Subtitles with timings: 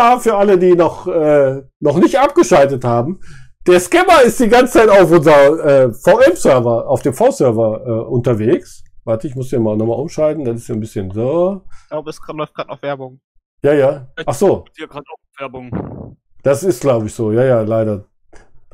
[0.00, 3.18] Ah, für alle, die noch, äh, noch nicht abgeschaltet haben.
[3.66, 8.84] Der Scammer ist die ganze Zeit auf unser äh, VM-Server, auf dem V-Server äh, unterwegs.
[9.02, 10.44] Warte, ich muss den mal nochmal umschalten.
[10.44, 11.62] Das ist ja ein bisschen so.
[11.82, 13.20] Ich glaube, es läuft gerade noch Werbung.
[13.64, 14.06] Ja, ja.
[14.24, 14.66] Ach so.
[14.76, 16.16] Hier gerade auch Werbung.
[16.44, 17.32] Das ist, glaube ich, so.
[17.32, 18.04] Ja, ja, leider.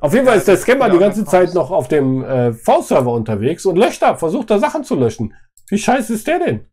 [0.03, 3.65] Auf jeden Fall ist der Scammer die ganze Zeit noch auf dem äh, V-Server unterwegs
[3.65, 5.33] und löscht da, versucht da Sachen zu löschen.
[5.71, 6.67] Wie scheiße ist der denn?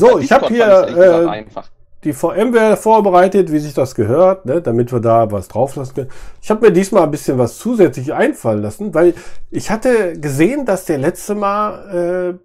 [0.00, 1.70] So, ich habe hier äh, einfach.
[2.04, 6.10] die VMware vorbereitet, wie sich das gehört, ne, damit wir da was drauf lassen können.
[6.40, 9.14] Ich habe mir diesmal ein bisschen was zusätzlich einfallen lassen, weil
[9.50, 12.38] ich hatte gesehen, dass der letzte Mal,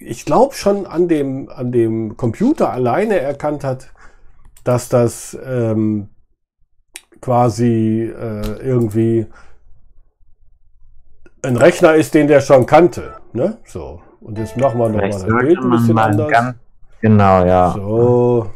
[0.00, 3.88] äh, ich glaube schon an dem, an dem Computer alleine erkannt hat,
[4.64, 6.08] dass das ähm,
[7.20, 9.26] quasi äh, irgendwie
[11.42, 13.14] ein Rechner ist, den der schon kannte.
[13.32, 13.58] Ne?
[13.64, 14.00] So.
[14.20, 16.54] Und jetzt machen wir nochmal das Bild ein bisschen mal anders.
[17.02, 17.72] Genau, ja.
[17.76, 18.46] So.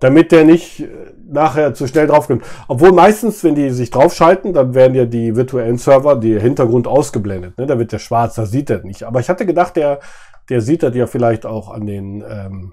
[0.00, 0.88] Damit der nicht äh,
[1.26, 2.44] nachher zu schnell draufkommt.
[2.68, 7.56] Obwohl meistens, wenn die sich draufschalten, dann werden ja die virtuellen Server, die Hintergrund ausgeblendet.
[7.58, 7.66] Ne?
[7.66, 9.04] Da wird der schwarz, da sieht er nicht.
[9.04, 10.00] Aber ich hatte gedacht, der,
[10.48, 12.72] der sieht das ja vielleicht auch an den ähm,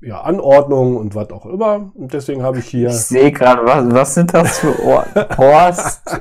[0.00, 1.90] ja, Anordnungen und was auch immer.
[1.94, 2.88] Und deswegen habe ich hier.
[2.88, 5.06] Ich sehe gerade, was, was sind das für Ohren?
[5.36, 6.02] Horst?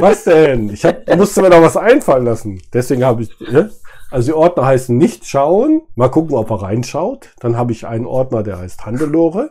[0.00, 0.68] Was denn?
[0.70, 2.60] Ich hab, musste mir da was einfallen lassen.
[2.72, 3.30] Deswegen habe ich.
[3.40, 3.70] Ne?
[4.14, 5.82] Also die Ordner heißen nicht schauen.
[5.96, 7.30] Mal gucken, ob er reinschaut.
[7.40, 9.50] Dann habe ich einen Ordner, der heißt Handelore.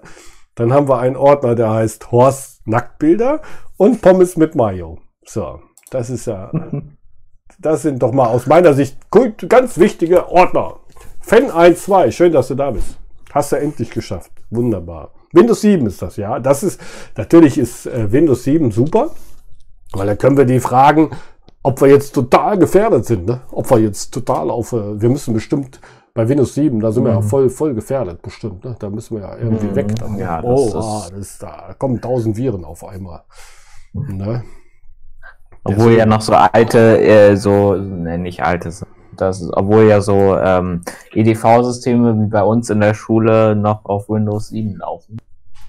[0.55, 3.41] Dann haben wir einen Ordner, der heißt Horst Nacktbilder
[3.75, 4.99] und Pommes mit Mayo.
[5.25, 6.49] So, das ist ja.
[7.59, 8.97] Das sind doch mal aus meiner Sicht
[9.49, 10.79] ganz wichtige Ordner.
[11.19, 12.97] Fan 1.2, schön, dass du da bist.
[13.33, 14.31] Hast du endlich geschafft.
[14.49, 15.11] Wunderbar.
[15.33, 16.39] Windows 7 ist das, ja.
[16.39, 16.79] Das ist,
[17.17, 19.11] natürlich ist äh, Windows 7 super,
[19.91, 21.11] weil dann können wir die fragen,
[21.63, 23.41] ob wir jetzt total gefährdet sind, ne?
[23.51, 25.79] Ob wir jetzt total auf, äh, wir müssen bestimmt
[26.13, 28.75] bei Windows 7, da sind wir ja voll, voll gefährdet, bestimmt, ne?
[28.77, 29.75] Da müssen wir ja irgendwie Mhm.
[29.75, 29.95] weg.
[29.95, 30.17] Dann.
[30.17, 33.21] Ja, das oh, ist- ah, das ist, da kommen tausend Viren auf einmal.
[33.93, 34.43] Ne?
[35.63, 38.69] Obwohl ja noch so alte, äh, so, ne, nicht alte,
[39.15, 40.81] das, ist- obwohl ja so ähm,
[41.13, 45.17] EDV-Systeme wie bei uns in der Schule noch auf Windows 7 laufen.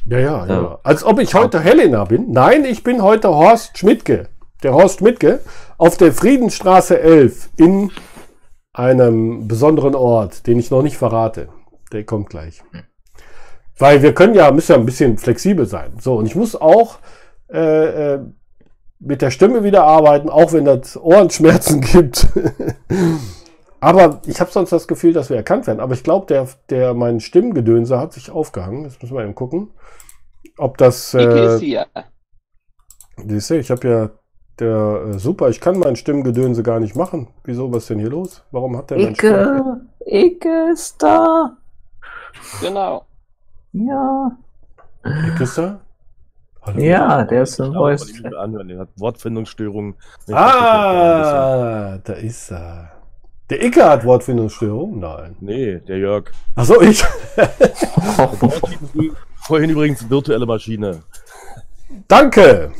[0.06, 0.46] Ja, ja.
[0.46, 0.78] Ja.
[0.82, 2.30] Als ob ich heute Helena bin.
[2.32, 4.28] Nein, ich bin heute Horst Schmidtke.
[4.64, 5.40] Der Horst Schmidtke
[5.76, 7.90] auf der Friedensstraße 11 in
[8.72, 11.48] einem besonderen Ort, den ich noch nicht verrate.
[11.92, 12.62] Der kommt gleich.
[13.78, 15.92] Weil wir können ja, müssen ja ein bisschen flexibel sein.
[16.00, 16.96] So, und ich muss auch
[17.52, 18.20] äh, äh,
[18.98, 22.26] mit der Stimme wieder arbeiten, auch wenn das Ohrenschmerzen gibt.
[23.80, 25.80] Aber ich habe sonst das Gefühl, dass wir erkannt werden.
[25.80, 28.84] Aber ich glaube, der, der mein Stimmgedönse hat sich aufgehangen.
[28.84, 29.74] Jetzt müssen wir eben gucken,
[30.56, 31.12] ob das.
[31.12, 31.86] Äh, ist hier.
[33.26, 34.10] ich habe ja
[34.58, 35.48] der äh, super.
[35.48, 37.28] Ich kann mein Stimmgedönse gar nicht machen.
[37.44, 37.72] Wieso?
[37.72, 38.42] Was ist denn hier los?
[38.50, 41.56] Warum hat der Icke, Icke ist da.
[42.60, 43.04] Genau.
[43.72, 44.32] Ja.
[45.04, 45.80] Icke ist da?
[46.62, 46.80] Hallo?
[46.80, 48.08] Ja, der ist ein Voice.
[48.08, 48.68] ich mir anhören.
[48.68, 49.96] Der hat Wortfindungsstörungen.
[50.26, 52.90] Ich Ah, da ist er.
[53.50, 54.98] Der Icke hat Wortfindungsstörung?
[54.98, 55.36] Nein.
[55.40, 56.30] Nee, der Jörg.
[56.54, 57.04] Achso, ich.
[59.46, 61.02] Vorhin übrigens virtuelle Maschine.
[62.08, 62.72] Danke.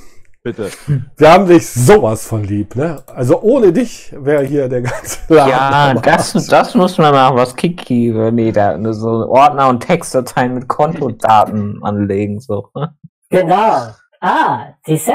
[0.44, 0.69] Bitte.
[1.16, 3.03] Wir haben dich sowas von lieb, ne?
[3.06, 5.50] Also ohne dich wäre hier der ganze Laden.
[5.50, 10.69] Ja, das, das muss man machen, was Kiki, nee, da, so Ordner und Textdateien mit
[10.69, 12.69] Kontodaten anlegen, so.
[13.31, 13.88] Genau.
[14.21, 15.12] Ah, siehst du?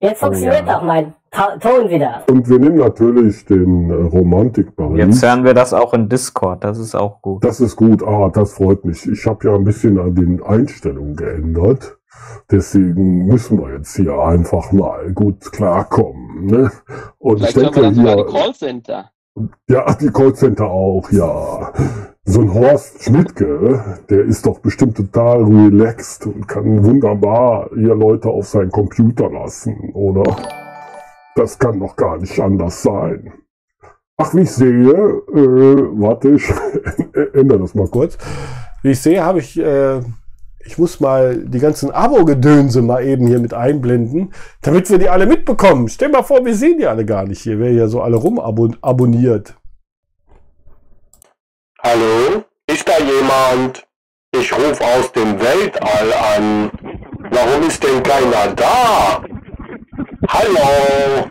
[0.00, 0.78] Jetzt Oh, funktioniert ja.
[0.78, 1.12] auch mein
[1.60, 2.22] Ton wieder.
[2.30, 4.96] Und wir nehmen natürlich den äh, Romantikball.
[4.96, 7.44] Jetzt hören wir das auch in Discord, das ist auch gut.
[7.44, 8.02] Das ist gut.
[8.02, 9.06] Ah, das freut mich.
[9.06, 11.97] Ich habe ja ein bisschen an den Einstellungen geändert.
[12.50, 16.46] Deswegen müssen wir jetzt hier einfach mal gut klarkommen.
[16.46, 16.70] Ne?
[17.18, 19.10] Und ich Vielleicht wir denke dann sogar die hier, Callcenter.
[19.68, 21.72] ja, die Callcenter auch, ja.
[22.24, 28.28] So ein Horst Schmidtke, der ist doch bestimmt total relaxed und kann wunderbar hier Leute
[28.28, 30.36] auf seinen Computer lassen, oder?
[31.36, 33.32] Das kann doch gar nicht anders sein.
[34.16, 36.52] Ach, wie ich sehe, äh, warte, ich
[37.34, 38.18] ändere das mal kurz.
[38.82, 40.00] Wie ich sehe, habe ich, äh,
[40.68, 45.24] ich muss mal die ganzen Abo-Gedönse mal eben hier mit einblenden, damit wir die alle
[45.24, 45.88] mitbekommen.
[45.88, 49.54] Stell mal vor, wir sehen die alle gar nicht hier, wer hier so alle rumabonniert.
[51.82, 52.44] Hallo?
[52.66, 53.86] Ist da jemand?
[54.32, 56.70] Ich rufe aus dem Weltall an.
[57.30, 59.22] Warum ist denn keiner da?
[60.28, 61.28] Hallo?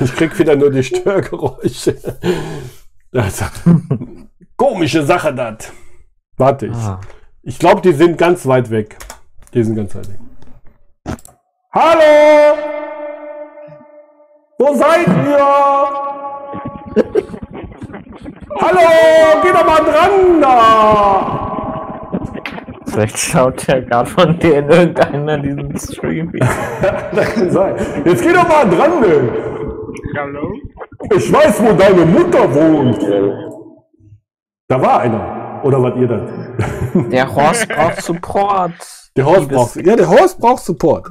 [0.00, 1.96] Ich krieg wieder nur die Störgeräusche.
[3.16, 3.44] Also,
[4.64, 5.70] Komische Sache, das.
[6.38, 6.98] Warte, ich, Ah.
[7.42, 8.96] ich glaube, die sind ganz weit weg.
[9.52, 10.18] Die sind ganz weit weg.
[11.70, 12.56] Hallo!
[14.58, 15.36] Wo seid ihr?
[18.62, 18.88] Hallo,
[19.42, 20.56] geh doch mal dran da!
[22.86, 26.32] Vielleicht schaut ja gerade von denen irgendeiner diesen Stream.
[27.14, 27.74] Das kann sein.
[28.06, 29.30] Jetzt geh doch mal dran, ey.
[30.16, 30.54] Hallo?
[31.14, 33.63] Ich weiß, wo deine Mutter wohnt.
[34.68, 35.60] Da war einer.
[35.64, 37.10] Oder wart ihr das?
[37.10, 39.10] Der Horst braucht Support.
[39.16, 41.10] Der Horst braucht, ja, der Horst braucht Support.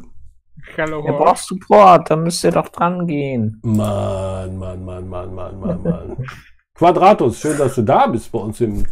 [0.77, 3.59] Hallo, Er braucht Support, da müsst ihr doch dran gehen.
[3.63, 6.17] Mann, Mann, Mann, Mann, Mann, Mann, Mann.
[6.75, 8.85] Quadratus, schön, dass du da bist bei uns im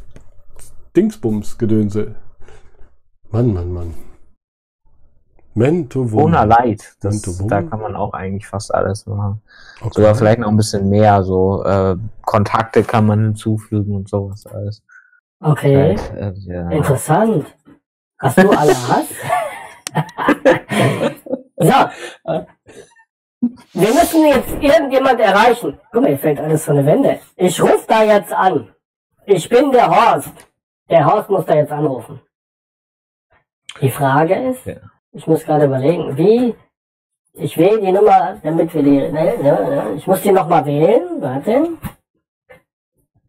[0.96, 2.16] Dingsbums-Gedönse.
[3.32, 3.94] Mann, Mann, Mann.
[5.54, 6.96] Mento Ohne Leid.
[7.02, 7.48] Das, Mento Wum.
[7.50, 9.42] da kann man auch eigentlich fast alles machen.
[9.82, 9.90] Okay.
[9.96, 11.24] Sogar vielleicht noch ein bisschen mehr.
[11.24, 14.84] So äh, Kontakte kann man hinzufügen und sowas alles.
[15.42, 16.70] Okay, Äh, äh, ja.
[16.70, 17.46] interessant.
[18.20, 19.08] Hast du alle Hass?
[21.58, 21.74] so.
[23.74, 25.80] Wir müssen jetzt irgendjemand erreichen.
[25.92, 27.20] Guck mal, hier fällt alles von der Wände.
[27.36, 28.70] Ich rufe da jetzt an.
[29.26, 30.32] Ich bin der Horst.
[30.90, 32.22] Der Horst muss da jetzt anrufen.
[33.82, 34.76] Die Frage ist, Ja.
[35.14, 36.56] Ich muss gerade überlegen, wie,
[37.34, 41.22] ich wähle die Nummer, damit wir die, ne, ne, ne, ich muss die nochmal wählen,
[41.22, 41.78] warte.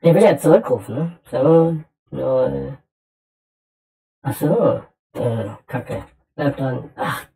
[0.03, 1.19] Der will ja zurückrufen, ne?
[1.31, 1.77] So,
[2.11, 2.79] null.
[4.23, 4.83] Ach so,
[5.15, 6.05] äh, Kacke.
[6.35, 6.91] Bleib dran.
[6.97, 7.27] Ach.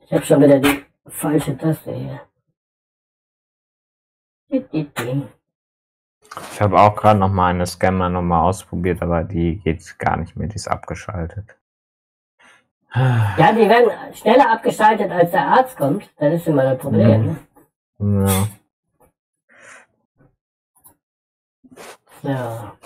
[0.00, 2.20] Ich hab schon wieder die falsche Taste hier.
[6.52, 10.48] Ich habe auch gerade noch mal eine Scammer-Nummer ausprobiert, aber die geht gar nicht mehr,
[10.48, 11.56] die ist abgeschaltet.
[12.96, 16.08] Ja, die werden schneller abgeschaltet, als der Arzt kommt.
[16.16, 17.36] Das ist immer das Problem.
[17.98, 18.22] Mhm.
[18.24, 18.48] Ne?
[22.22, 22.76] Ja.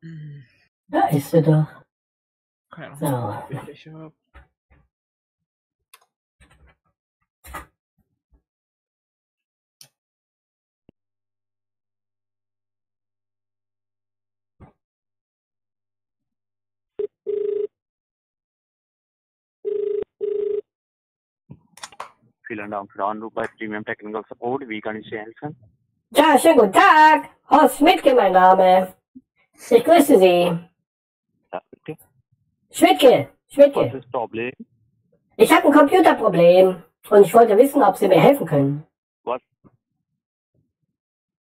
[0.00, 0.08] So.
[0.88, 1.66] Da ist sie doch.
[2.70, 3.06] Keine So.
[3.06, 4.12] Ahnung, wie ich hab.
[22.48, 24.66] Vielen Dank für den Anruf bei Premium Technical Support.
[24.68, 25.54] Wie kann ich Sie helfen?
[26.10, 27.28] Ja, schönen guten Tag.
[27.50, 28.94] Horst Schmidtke, mein Name.
[29.70, 30.58] Ich grüße Sie.
[31.52, 31.98] Ja, bitte.
[32.70, 33.80] Schmidtke, Was Schmidtke.
[33.88, 34.52] ist das Problem?
[35.36, 38.86] Ich habe ein Computerproblem und ich wollte wissen, ob Sie mir helfen können.
[39.24, 39.42] Was?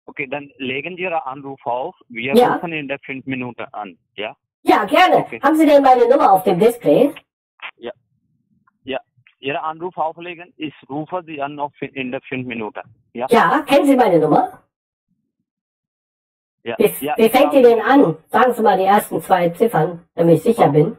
[0.07, 1.95] Okay, dann legen Sie Ihren Anruf auf.
[2.09, 2.55] Wir Ja.
[2.55, 3.97] rufen in der 5 Minuten an.
[4.15, 4.35] Ja?
[4.63, 5.19] Ja, gerne.
[5.19, 5.39] Okay.
[5.41, 7.13] Haben Sie denn meine Nummer auf dem Display?
[9.41, 10.53] Ihren Anruf auflegen.
[10.57, 12.81] Ich rufe Sie an noch in der 5 Minuten.
[13.13, 13.25] Ja?
[13.29, 14.61] Ja, kennen Sie meine Nummer?
[16.63, 16.75] Ja.
[16.77, 18.17] Wie, ja wie ich fängt habe- denn an?
[18.29, 20.95] Sagen Sie mal die ersten zwei Ziffern, damit ich sicher bin.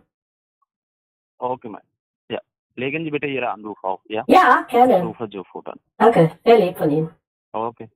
[1.39, 1.83] Okay, mein.
[2.29, 2.41] Ja.
[2.75, 4.01] Legen Sie bitte Ihren Anruf auf.
[4.07, 4.25] Ja?
[4.27, 5.03] Ja, Ich gerne.
[5.05, 5.79] rufe sofort an.
[5.97, 7.11] Danke, sehr lieb von Ihnen.
[7.53, 7.89] Okay.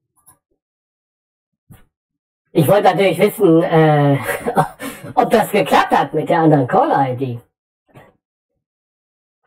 [2.53, 4.17] Ich wollte natürlich wissen, äh,
[5.15, 7.41] ob das geklappt hat mit der anderen Caller-ID.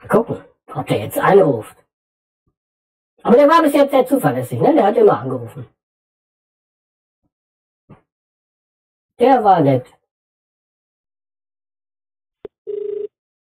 [0.09, 0.43] Gucken,
[0.73, 1.75] ob der jetzt anruft.
[3.23, 4.73] Aber der war bis jetzt sehr zuverlässig, ne?
[4.73, 5.67] Der hat immer angerufen.
[9.19, 9.85] Der war nett.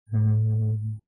[0.09, 0.99] Hm.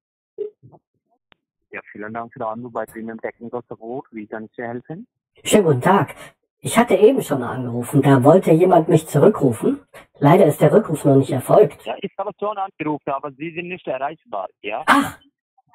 [1.71, 4.07] Ja, vielen Dank für den Anruf bei Premium Technical Support.
[4.11, 5.07] Wie kann ich Sie helfen?
[5.43, 6.15] Schönen guten Tag.
[6.59, 8.01] Ich hatte eben schon angerufen.
[8.01, 9.81] Da wollte jemand mich zurückrufen.
[10.19, 11.85] Leider ist der Rückruf noch nicht erfolgt.
[11.85, 14.47] Ja, ich habe schon angerufen, aber Sie sind nicht erreichbar.
[14.61, 14.83] Ja?
[14.87, 15.19] Ach,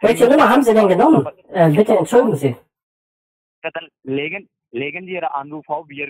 [0.00, 1.26] welche Nummer haben Sie denn genommen?
[1.52, 2.56] Äh, bitte entschuldigen Sie.
[3.62, 6.08] Ja, dann legen, legen Sie Ihren Anruf auf, wir,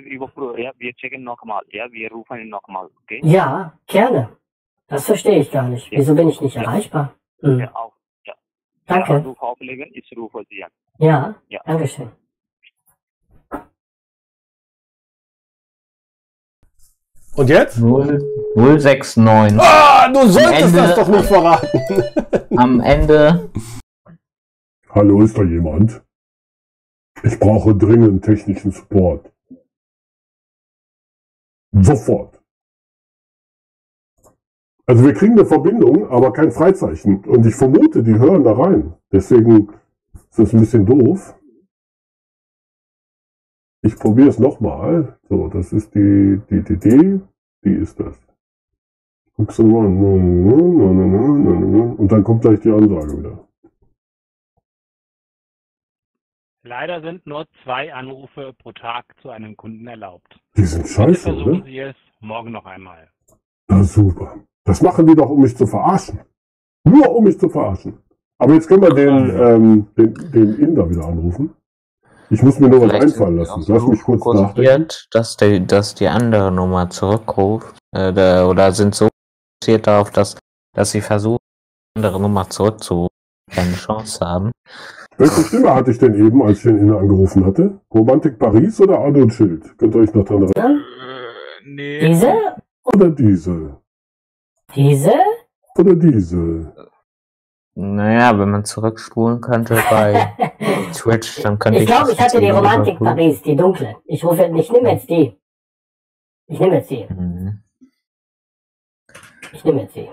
[0.58, 3.20] ja, wir checken nochmal, ja, wir rufen ihn nochmal, okay?
[3.24, 4.36] Ja, gerne.
[4.88, 5.90] Das verstehe ich gar nicht.
[5.90, 7.14] Wieso bin ich nicht erreichbar?
[7.42, 7.58] Hm.
[7.60, 7.92] Ja, auf,
[8.24, 8.34] ja.
[8.86, 9.12] Danke.
[9.12, 10.70] Ihren Anruf auflegen, ich rufe Sie an.
[10.98, 11.60] Ja, Ja.
[11.64, 12.10] Dankeschön.
[17.36, 17.78] Und jetzt?
[17.78, 18.20] 0,
[18.56, 19.58] 069.
[19.60, 21.68] Ah, du solltest Ende- das doch nicht verraten.
[22.56, 23.50] Am Ende.
[24.92, 26.04] Hallo, ist da jemand?
[27.22, 29.32] Ich brauche dringend technischen Support.
[31.70, 32.42] Sofort.
[34.86, 37.24] Also wir kriegen eine Verbindung, aber kein Freizeichen.
[37.24, 38.94] Und ich vermute, die hören da rein.
[39.12, 39.68] Deswegen
[40.14, 41.38] ist das ein bisschen doof.
[43.82, 45.20] Ich probiere es nochmal.
[45.28, 46.64] So, das ist die, die,
[47.64, 48.18] die ist das.
[49.34, 49.86] Guckst du mal.
[51.96, 53.49] Und dann kommt gleich die Ansage wieder.
[56.62, 60.38] Leider sind nur zwei Anrufe pro Tag zu einem Kunden erlaubt.
[60.56, 61.64] Die sind Bitte scheiße, versuchen oder?
[61.64, 63.08] Sie es morgen noch einmal.
[63.68, 64.36] Na super.
[64.64, 66.20] Das machen die doch, um mich zu verarschen.
[66.84, 67.98] Nur um mich zu verarschen.
[68.38, 71.54] Aber jetzt können wir den, ähm, den, den Inder wieder anrufen.
[72.28, 73.62] Ich muss mir nur was Vielleicht einfallen sind lassen.
[73.62, 74.46] sie Lass mich kurz nachdenken.
[74.54, 77.76] frustriert, dass die, dass die andere Nummer zurückruft.
[77.92, 79.08] Äh, da- oder sind so
[79.62, 80.36] fokussiert darauf, dass,
[80.74, 81.38] dass sie versuchen,
[81.96, 83.14] die andere Nummer zurückzurufen,
[83.50, 84.52] keine Chance haben.
[85.20, 87.78] Welche Stimme hatte ich denn eben, als ich den Inder angerufen hatte?
[87.92, 89.76] Romantik Paris oder Adolf Schild?
[89.76, 90.78] Könnt ihr euch noch dran erinnern?
[90.78, 92.08] Äh, nee.
[92.08, 92.32] Diese?
[92.84, 93.76] Oder diese?
[94.74, 95.12] Diese?
[95.76, 96.72] Oder diese?
[97.74, 100.32] Naja, wenn man zurückspulen könnte bei
[100.94, 101.90] Twitch, dann könnte Ich ich.
[101.90, 103.16] glaube, ich hatte die Romantik überprüfen.
[103.16, 103.96] Paris, die dunkle.
[104.06, 105.38] Ich rufe, ich nehme jetzt die.
[106.46, 107.04] Ich nehme jetzt die.
[107.08, 107.62] Mhm.
[109.52, 110.08] Ich nehme jetzt die.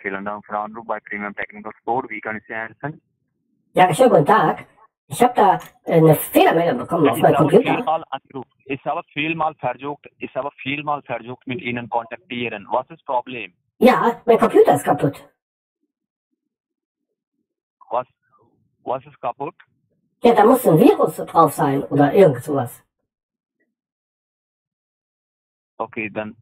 [0.00, 2.10] Vielen Dank für den Anruf bei Premium Technical Support.
[2.10, 3.00] Wie kann ich Sie helfen?
[3.72, 4.66] Ja, schönen guten Tag.
[5.08, 7.74] Ich habe da eine Fehlermeldung bekommen auf meinem Computer.
[7.76, 8.04] vielmal.
[8.66, 12.66] Ich habe vielmal versucht, ich habe vielmal versucht, mit Ihnen kontaktieren.
[12.70, 13.54] Was ist das Problem?
[13.78, 15.26] Ja, mein Computer ist kaputt.
[17.90, 18.06] Was,
[18.84, 19.54] was ist kaputt?
[20.22, 22.84] Ja, da muss ein Virus drauf sein oder irgend sowas.
[25.78, 26.36] Okay, dann,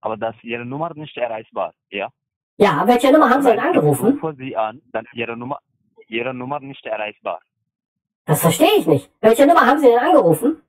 [0.00, 2.08] aber das Ihre Nummer nicht erreichbar, ja?
[2.58, 4.18] Ja, welche Nummer haben Sie denn Ich angerufen?
[4.20, 5.58] rufe Sie an, dann Ihre Nummer,
[6.08, 7.40] Ihre Nummer nicht erreichbar.
[8.24, 9.10] Das verstehe ich nicht.
[9.20, 10.60] Welche Nummer haben Sie denn angerufen?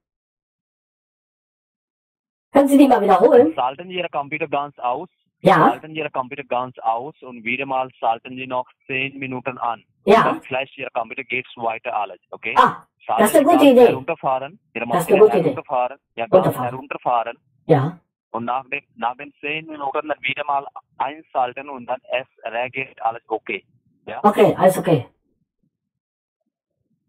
[2.54, 3.54] Können Sie die mal wiederholen?
[3.54, 5.10] Schalten Ihre Computer ganz aus.
[5.42, 5.56] Ja.
[5.56, 9.84] Schalten Ihre Computer ganz aus und wieder mal schalten Sie noch 10 Minuten an.
[10.06, 10.24] Ja.
[10.24, 12.54] Dann vielleicht Ihr Computer geht weiter alles, okay?
[12.58, 13.88] Ah, Schalten das ist eine Sie gute Idee.
[13.88, 14.60] Herunterfahren.
[14.74, 15.44] Ihre Das ist eine gute Idee.
[15.50, 15.98] herunterfahren.
[16.16, 16.70] Ja, ganz Runterfahren.
[16.70, 17.38] herunterfahren.
[17.66, 18.00] Ja.
[18.32, 20.66] Und nach den, nach den 10 Minuten dann wieder mal
[20.98, 23.66] einschalten und dann es reagiert alles okay.
[24.06, 24.20] Ja?
[24.24, 25.08] Okay, alles okay.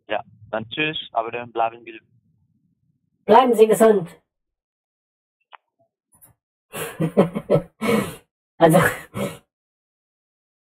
[0.09, 0.23] Ja.
[0.51, 2.01] Dann tschüss, aber dann bleiben Sie
[3.25, 4.09] Bleiben Sie gesund.
[8.59, 8.79] also,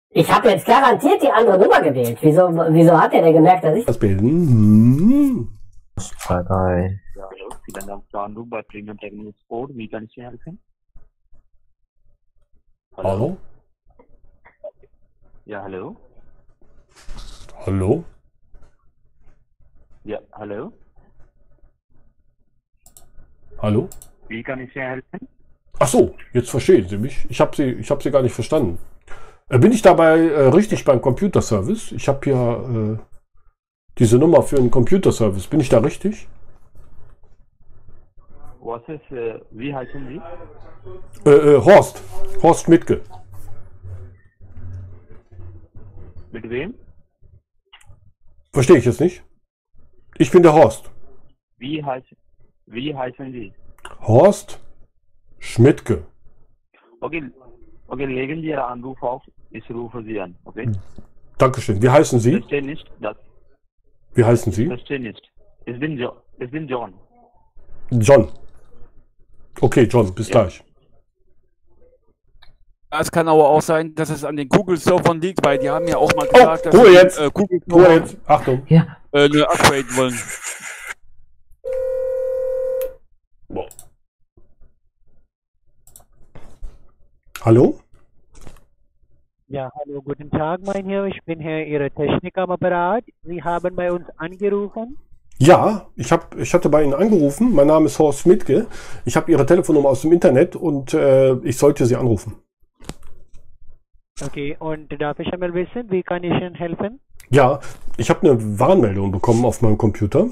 [0.09, 2.17] ich habe jetzt garantiert die andere Nummer gewählt.
[2.21, 4.27] Wieso, wieso hat er denn gemerkt, dass ich Das bilden.
[4.27, 5.59] Hm.
[5.97, 6.99] Zwei,
[7.75, 7.87] hallo.
[7.87, 9.75] Dank für den Anruf bei Premium Technical Support.
[9.75, 10.59] Wie kann ich Ihnen helfen?
[12.97, 13.37] Hallo?
[15.45, 15.95] Ja, hallo.
[17.65, 18.03] Hallo?
[20.03, 20.73] Ja, hallo.
[23.59, 23.89] Hallo?
[24.27, 25.27] Wie kann ich Ihnen helfen?
[25.79, 27.25] Ach so, jetzt verstehen Sie mich.
[27.29, 28.77] Ich habe Sie, ich habe Sie gar nicht verstanden.
[29.49, 31.91] Äh, bin ich dabei äh, richtig beim Computerservice?
[31.93, 33.03] Ich habe hier äh,
[33.97, 35.47] diese Nummer für einen Computerservice.
[35.47, 36.27] Bin ich da richtig?
[38.61, 41.29] Was ist, äh, wie heißen Sie?
[41.29, 42.03] Äh, äh, Horst.
[42.43, 43.01] Horst Schmidtke.
[46.31, 46.75] Mit wem?
[48.53, 49.23] Verstehe ich jetzt nicht?
[50.17, 50.91] Ich bin der Horst.
[51.57, 52.17] Wie heißen,
[52.65, 53.53] wie heißen Sie?
[54.01, 54.59] Horst
[55.39, 56.05] Schmidtke.
[57.01, 57.23] Okay,
[57.87, 59.23] okay, legen Sie Ihren Anruf auf.
[59.51, 60.69] Ich rufe Sie an, okay?
[61.37, 61.81] Dankeschön.
[61.81, 62.33] Wie heißen Sie?
[62.33, 63.15] Verstehe nicht, das,
[64.13, 64.67] Wie heißen Sie?
[64.67, 65.21] verstehe nicht.
[65.65, 66.93] Ich bin, jo ich bin John.
[67.91, 68.27] John.
[69.61, 70.63] Okay, John, bis gleich.
[72.91, 75.97] Es kann aber auch sein, dass es an den Google-Servern liegt, weil die haben ja
[75.97, 77.19] auch mal gesagt, dass Ruhe sie jetzt.
[77.19, 78.17] äh, Google Ruhe jetzt.
[78.25, 78.63] Achtung.
[78.67, 78.97] Ja.
[79.11, 80.19] äh, eine Upgrade wollen.
[87.41, 87.79] Hallo?
[89.47, 91.05] Ja, hallo, guten Tag, mein Herr.
[91.05, 93.03] Ich bin Herr Ihre Technik am Apparat.
[93.23, 94.97] Sie haben bei uns angerufen.
[95.41, 97.55] Ja, ich, hab, ich hatte bei Ihnen angerufen.
[97.55, 98.67] Mein Name ist Horst Schmidtke.
[99.05, 102.35] Ich habe Ihre Telefonnummer aus dem Internet und äh, ich sollte Sie anrufen.
[104.21, 106.99] Okay, und darf ich einmal wissen, wie kann ich Ihnen helfen?
[107.29, 107.61] Ja,
[107.95, 110.27] ich habe eine Warnmeldung bekommen auf meinem Computer.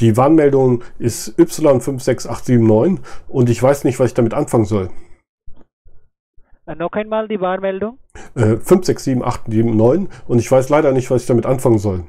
[0.00, 4.88] Die Warnmeldung ist Y56879 und ich weiß nicht, was ich damit anfangen soll.
[6.66, 7.98] Äh, noch einmal die Warnmeldung.
[8.34, 12.04] Äh, 567879 und ich weiß leider nicht, was ich damit anfangen soll.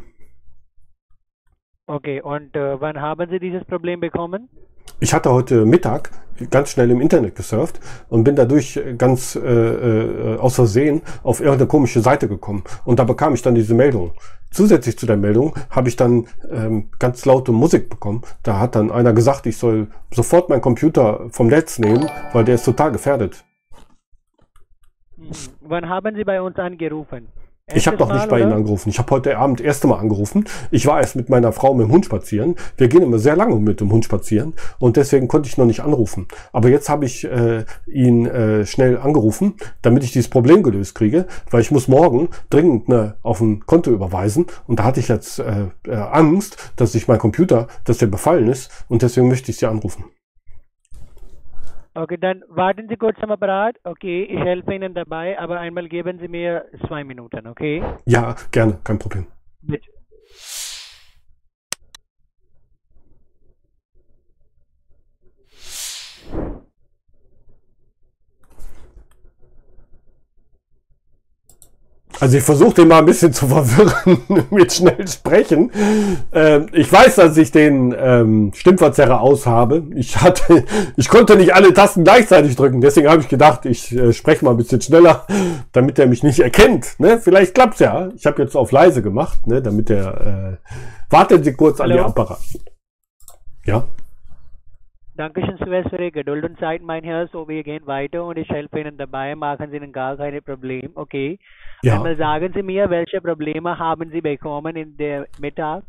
[1.89, 4.49] Okay, und äh, wann haben Sie dieses Problem bekommen?
[4.99, 6.11] Ich hatte heute Mittag
[6.51, 7.79] ganz schnell im Internet gesurft
[8.09, 12.63] und bin dadurch ganz äh, äh, aus Versehen auf irgendeine komische Seite gekommen.
[12.83, 14.11] Und da bekam ich dann diese Meldung.
[14.51, 18.21] Zusätzlich zu der Meldung habe ich dann ähm, ganz laute Musik bekommen.
[18.43, 22.55] Da hat dann einer gesagt, ich soll sofort meinen Computer vom Netz nehmen, weil der
[22.55, 23.45] ist total gefährdet.
[25.15, 25.31] Mhm.
[25.61, 27.27] Wann haben Sie bei uns angerufen?
[27.73, 28.55] Ich habe noch nicht bei Ihnen oder?
[28.55, 28.87] angerufen.
[28.87, 30.45] Ich habe heute Abend das erste Mal angerufen.
[30.71, 32.55] Ich war erst mit meiner Frau mit dem Hund spazieren.
[32.77, 35.81] Wir gehen immer sehr lange mit dem Hund spazieren und deswegen konnte ich noch nicht
[35.81, 36.29] anrufen.
[36.53, 41.27] Aber jetzt habe ich äh, ihn äh, schnell angerufen, damit ich dieses Problem gelöst kriege,
[41.51, 45.39] weil ich muss morgen dringend ne, auf ein Konto überweisen und da hatte ich jetzt
[45.39, 49.57] äh, äh, Angst, dass sich mein Computer, dass der befallen ist und deswegen möchte ich
[49.57, 50.05] Sie anrufen.
[51.97, 53.75] Okay, dann warten Sie kurz am Apparat.
[53.83, 57.81] Okay, ich helfe Ihnen dabei, aber einmal geben Sie mir zwei Minuten, okay?
[58.05, 59.25] Ja, gerne, kein Problem.
[59.63, 59.89] Bitte.
[72.19, 75.71] Also ich versuche den mal ein bisschen zu verwirren mit schnell sprechen.
[76.31, 79.83] Ähm, ich weiß, dass ich den ähm, Stimmverzerrer aushabe.
[79.95, 80.65] Ich hatte,
[80.97, 82.81] ich konnte nicht alle Tasten gleichzeitig drücken.
[82.81, 85.27] Deswegen habe ich gedacht, ich äh, spreche mal ein bisschen schneller,
[85.71, 86.99] damit er mich nicht erkennt.
[86.99, 87.19] Ne?
[87.19, 88.09] Vielleicht klappt's ja.
[88.15, 89.61] Ich habe jetzt auf leise gemacht, ne?
[89.61, 90.57] damit er.
[90.61, 90.73] Äh,
[91.09, 92.07] warten Sie kurz an die Hallo?
[92.07, 92.39] Apparat.
[93.65, 93.83] Ja.
[95.17, 95.57] Dankeschön
[96.11, 97.27] Geduld und Zeit, mein Herr.
[97.29, 99.33] So, wir gehen weiter und ich helfe Ihnen dabei.
[99.33, 101.39] Machen Sie Ihnen gar keine Probleme, okay?
[101.81, 101.95] Ja.
[101.95, 105.83] Einmal sagen Sie mir, welche Probleme haben Sie bekommen in der Mittag?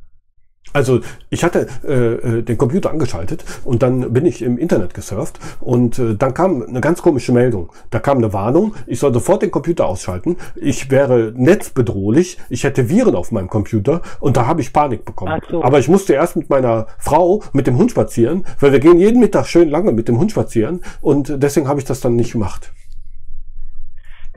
[0.72, 1.00] Also
[1.30, 5.98] ich hatte äh, äh, den Computer angeschaltet und dann bin ich im Internet gesurft und
[5.98, 7.70] äh, dann kam eine ganz komische Meldung.
[7.90, 10.36] Da kam eine Warnung, ich soll sofort den Computer ausschalten.
[10.56, 15.40] Ich wäre netzbedrohlich, ich hätte Viren auf meinem Computer und da habe ich Panik bekommen.
[15.50, 15.64] So.
[15.64, 19.20] Aber ich musste erst mit meiner Frau mit dem Hund spazieren, weil wir gehen jeden
[19.20, 22.72] Mittag schön lange mit dem Hund spazieren und deswegen habe ich das dann nicht gemacht.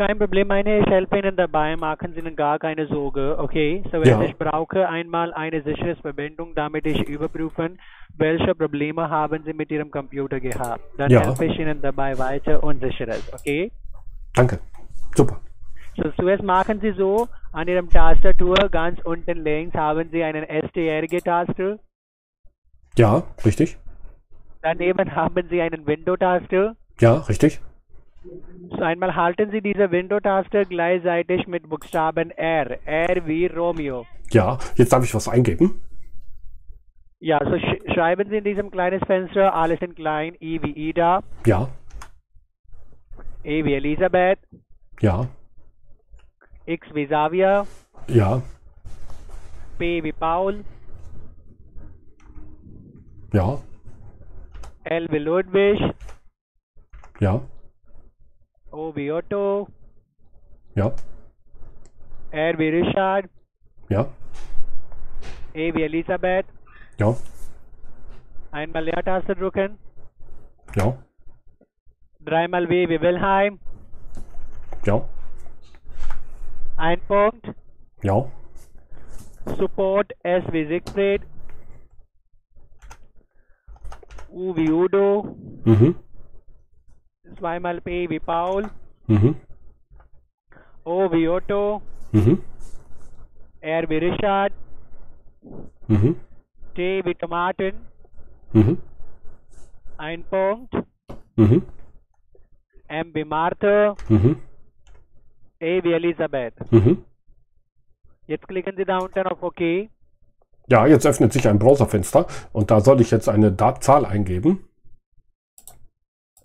[0.03, 1.75] Kein Problem, meine, ich helfe Ihnen dabei.
[1.75, 3.83] Machen Sie Ihnen gar keine Sorge, okay?
[3.91, 4.19] So, Ja.
[4.23, 7.79] ich brauche einmal eine sichere Verbindung, damit ich überprüfen,
[8.17, 10.81] welche Probleme haben Sie mit Ihrem Computer gehabt.
[10.97, 11.19] Dann Ja.
[11.27, 13.71] helfe ich Ihnen dabei weiter und sicheres, okay?
[14.33, 14.59] Danke.
[15.15, 15.39] Super.
[15.97, 21.77] So, zuerst machen Sie so, an Ihrem Tastatur ganz unten links haben Sie einen STRG-Taste.
[22.97, 23.77] Ja, richtig.
[24.63, 26.75] Daneben haben Sie einen Window-Taste.
[26.99, 27.61] Ja, richtig.
[28.23, 32.77] So, einmal halten Sie diese Window-Taste gleichzeitig mit Buchstaben R.
[32.85, 34.05] R wie Romeo.
[34.31, 35.81] Ja, jetzt darf ich was eingeben.
[37.19, 40.35] Ja, so sch schreiben Sie in diesem kleinen Fenster alles in klein.
[40.41, 41.67] I wie Ida, Ja,
[43.43, 44.39] E wie Elisabeth,
[45.01, 45.27] ja,
[46.65, 47.65] X wie Xavier,
[48.07, 48.41] ja,
[49.79, 50.63] P wie Paul,
[53.33, 53.57] ja,
[54.83, 55.79] L wie Ludwig,
[57.19, 57.41] ja,
[58.71, 59.67] O wie Otto,
[60.75, 60.91] ja,
[62.31, 63.29] R wie Richard,
[63.89, 64.07] ja,
[65.53, 66.45] E wie Elisabeth.
[66.97, 67.15] ja,
[68.51, 69.77] Einmal Leertaste drücken.
[70.75, 70.97] ja,
[72.21, 73.59] Dreimal W wie Wilhelm.
[74.85, 75.01] ja,
[76.77, 77.45] Ein Punkt.
[78.03, 78.25] ja,
[79.57, 80.43] Support S.
[80.51, 81.23] Wie Siegfried.
[84.29, 84.55] U.
[84.55, 85.35] Wie Udo.
[85.65, 85.95] mhm,
[87.37, 88.69] Zweimal P wie Paul.
[89.07, 89.35] mhm,
[90.83, 91.81] O wie Otto.
[92.11, 92.41] mhm,
[93.61, 94.53] R wie Richard.
[95.87, 96.15] mhm,
[96.75, 97.73] T wie Tomaten.
[98.53, 98.77] mhm,
[99.97, 100.73] Ein Punkt.
[101.35, 101.63] mhm,
[102.87, 103.95] M wie Martha.
[104.09, 104.37] mhm,
[105.59, 106.53] E wie Elisabeth.
[108.27, 109.89] Jetzt klicken Sie da unten auf OK.
[110.67, 114.67] Ja, jetzt öffnet sich ein Browserfenster und da soll ich jetzt eine Dat Zahl eingeben.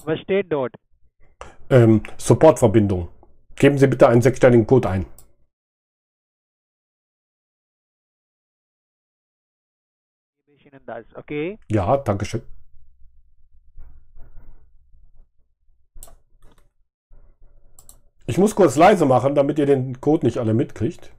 [0.07, 0.73] Was steht dort?
[1.69, 3.09] Ähm, Supportverbindung.
[3.57, 5.07] Geben Sie bitte einen sechsstelligen Code ein.
[10.45, 11.59] Gebe ich Ihnen das, okay?
[11.69, 12.43] Ja, danke schön.
[18.27, 21.11] Ich muss kurz leise machen, damit ihr den Code nicht alle mitkriegt.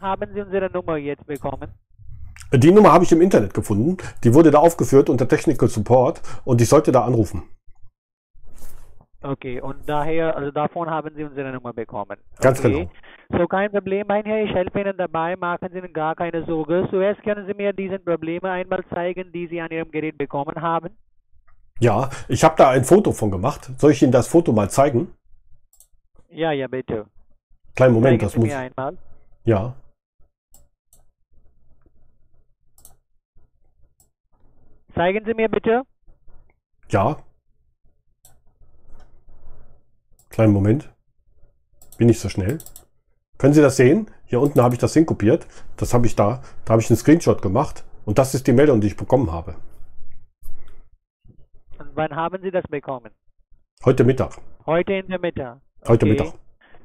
[0.00, 1.70] Haben Sie unsere Nummer jetzt bekommen?
[2.52, 3.96] Die Nummer habe ich im Internet gefunden.
[4.24, 7.42] Die wurde da aufgeführt unter Technical Support und ich sollte da anrufen.
[9.22, 12.16] Okay, und daher, also davon haben Sie unsere Nummer bekommen.
[12.40, 12.88] Ganz okay.
[13.28, 13.38] genau.
[13.38, 16.88] So, kein Problem, mein Herr, ich helfe Ihnen dabei, machen Sie Ihnen gar keine Sorge.
[16.90, 20.88] Zuerst können Sie mir diese Probleme einmal zeigen, die Sie an Ihrem Gerät bekommen haben.
[21.80, 23.70] Ja, ich habe da ein Foto von gemacht.
[23.78, 25.12] Soll ich Ihnen das Foto mal zeigen?
[26.30, 27.06] Ja, ja, bitte.
[27.76, 28.48] Kleinen Moment, zeigen das Sie muss.
[28.48, 28.96] mir einmal.
[29.44, 29.74] Ja.
[35.00, 35.84] Zeigen Sie mir bitte.
[36.90, 37.16] Ja.
[40.28, 40.92] Kleinen Moment.
[41.96, 42.58] Bin nicht so schnell.
[43.38, 44.10] Können Sie das sehen?
[44.26, 45.46] Hier unten habe ich das hinkopiert.
[45.78, 46.42] Das habe ich da.
[46.66, 47.82] Da habe ich einen Screenshot gemacht.
[48.04, 49.56] Und das ist die Meldung, die ich bekommen habe.
[51.78, 53.10] Und wann haben Sie das bekommen?
[53.86, 54.36] Heute Mittag.
[54.66, 55.62] Heute in der Mittag.
[55.88, 56.12] Heute okay.
[56.12, 56.34] Mittag.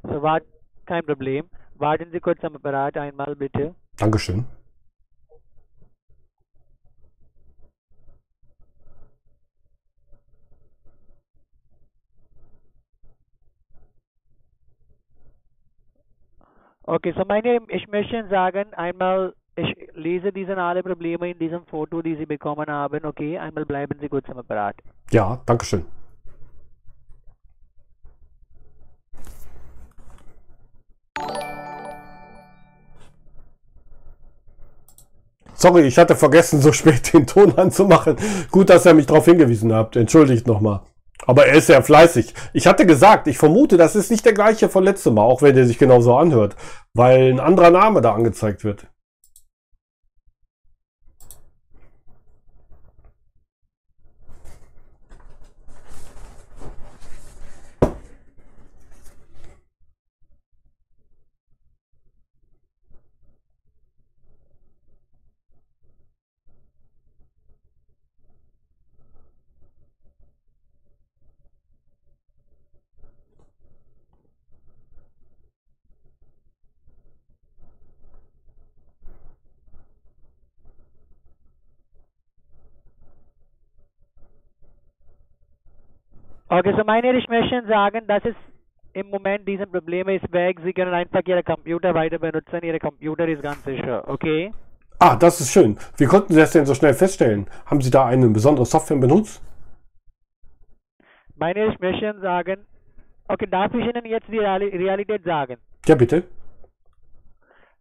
[0.03, 0.45] So, wart,
[0.85, 1.49] kein Problem.
[1.73, 3.75] Warten Sie kurz am Apparat einmal, bitte.
[3.97, 4.45] Dankeschön.
[16.87, 22.03] Okay, so meine, ich möchte sagen, einmal, ich lese diese alle Probleme in diesem Foto,
[22.03, 23.03] die Sie bekommen haben.
[23.03, 24.75] Okay, einmal bleiben Sie kurz am Apparat.
[25.11, 25.83] Ja, Dankeschön.
[35.55, 38.17] Sorry, ich hatte vergessen, so spät den Ton anzumachen.
[38.51, 39.95] Gut, dass ihr mich darauf hingewiesen habt.
[39.95, 40.81] Entschuldigt nochmal.
[41.25, 42.33] Aber er ist sehr fleißig.
[42.53, 45.55] Ich hatte gesagt, ich vermute, das ist nicht der gleiche von letztem Mal, auch wenn
[45.55, 46.55] der sich genauso anhört,
[46.93, 48.87] weil ein anderer Name da angezeigt wird.
[86.49, 88.35] Okay, so meine, ich möchte Ihnen sagen, dass es
[88.93, 90.59] im Moment diese Probleme ist weg.
[90.63, 92.59] Sie können einfach Ihre Computer weiter benutzen.
[92.61, 94.51] Ihre Computer ist ganz sicher, okay?
[94.99, 95.77] Ah, das ist schön.
[95.97, 97.47] Wie konnten Sie das denn so schnell feststellen?
[97.65, 99.41] Haben Sie da eine besondere Software benutzt?
[101.35, 102.65] Meine, ich möchte Ihnen sagen,
[103.27, 105.57] okay, darf ich Ihnen jetzt die Reali Realität sagen?
[105.85, 106.23] Ja, bitte.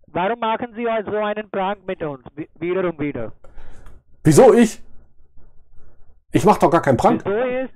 [0.09, 2.25] Warum machen Sie so einen Prank mit uns?
[2.35, 3.33] Wi- Wieder und wieder.
[4.25, 4.81] Wieso ich?
[6.33, 7.23] Ich mache doch gar keinen Prank.
[7.25, 7.71] So ist,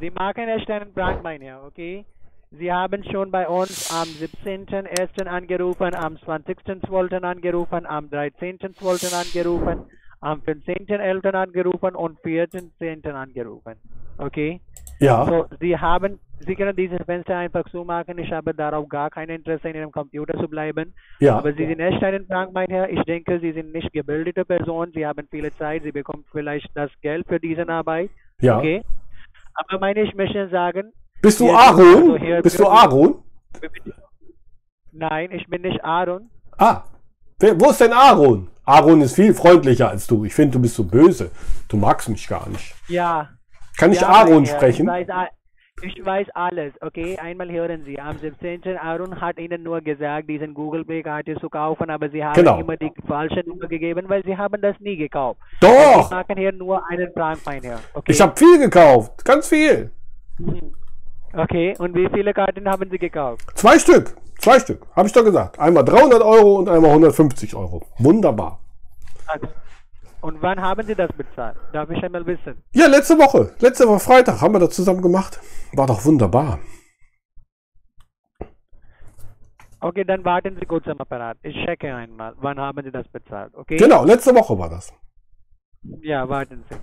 [0.00, 2.04] Sie machen erst einen Herr, okay?
[2.50, 5.26] Sie haben schon bei uns am 17.01.
[5.26, 7.22] angerufen, am 20.12.
[7.22, 9.12] angerufen, am 13.12.
[9.12, 9.80] angerufen,
[10.20, 11.32] am 15.11.
[11.32, 13.10] angerufen und 14.10.
[13.10, 13.74] angerufen.
[14.18, 14.60] Okay?
[15.00, 15.24] Ja.
[15.26, 18.18] So, Sie haben, Sie können dieses Fenster einfach zumachen.
[18.18, 20.94] Ich habe darauf gar kein Interesse, in Ihrem Computer zu bleiben.
[21.18, 21.38] Ja.
[21.38, 22.88] Aber Sie sind echt einen Prank, mein Herr.
[22.88, 24.92] Ich denke, Sie sind nicht gebildete Person.
[24.94, 25.82] Sie haben viele Zeit.
[25.82, 28.10] Sie bekommen vielleicht das Geld für diese Arbeit.
[28.40, 28.58] Ja.
[28.58, 28.84] Okay?
[29.54, 30.92] Aber meine, ich möchte sagen.
[31.22, 31.86] Bist du Aaron?
[32.12, 33.22] also hier- Bist du Aaron?
[34.92, 36.30] Nein, ich bin nicht Aaron.
[36.58, 36.82] Ah.
[37.38, 38.48] Wer, wo ist denn Aaron?
[38.64, 40.24] Aaron ist viel freundlicher als du.
[40.24, 41.30] Ich finde, du bist so böse.
[41.68, 42.74] Du magst mich gar nicht.
[42.88, 43.28] Ja.
[43.76, 44.86] Kann ich ja, Aaron sprechen?
[44.86, 45.28] Ich weiß, a-
[45.82, 47.18] ich weiß alles, okay?
[47.18, 47.98] Einmal hören Sie.
[48.00, 48.62] Am 17.
[48.78, 52.58] Aaron hat Ihnen nur gesagt, diesen Google Play-Karte zu kaufen, aber Sie haben Genau.
[52.60, 55.40] immer die falsche Nummer gegeben, weil Sie haben das nie gekauft.
[55.60, 56.08] Doch!
[56.08, 57.80] Sie machen hier nur einen Prank, mein Herr.
[57.92, 58.12] Okay?
[58.12, 59.24] Ich habe viel gekauft.
[59.24, 59.90] Ganz viel.
[61.34, 63.42] Okay, und wie viele Karten haben Sie gekauft?
[63.54, 64.16] Zwei Stück.
[64.38, 64.86] Zwei Stück.
[64.94, 65.58] Habe ich doch gesagt.
[65.58, 67.82] Einmal 300 Euro und einmal 150 Euro.
[67.98, 68.60] Wunderbar.
[69.26, 69.48] Also,
[70.24, 71.54] Und wann haben Sie das bezahlt?
[71.74, 72.54] Darf ich einmal wissen?
[72.72, 73.54] Ja, letzte Woche.
[73.58, 75.38] Letzte Woche Freitag haben wir das zusammen gemacht.
[75.74, 76.60] War doch wunderbar.
[79.80, 81.36] Okay, dann warten Sie kurz am Apparat.
[81.42, 82.32] Ich checke einmal.
[82.38, 83.54] Wann haben Sie das bezahlt?
[83.54, 83.76] Okay?
[83.76, 84.94] Genau, letzte Woche war das.
[86.00, 86.76] Ja, warten Sie.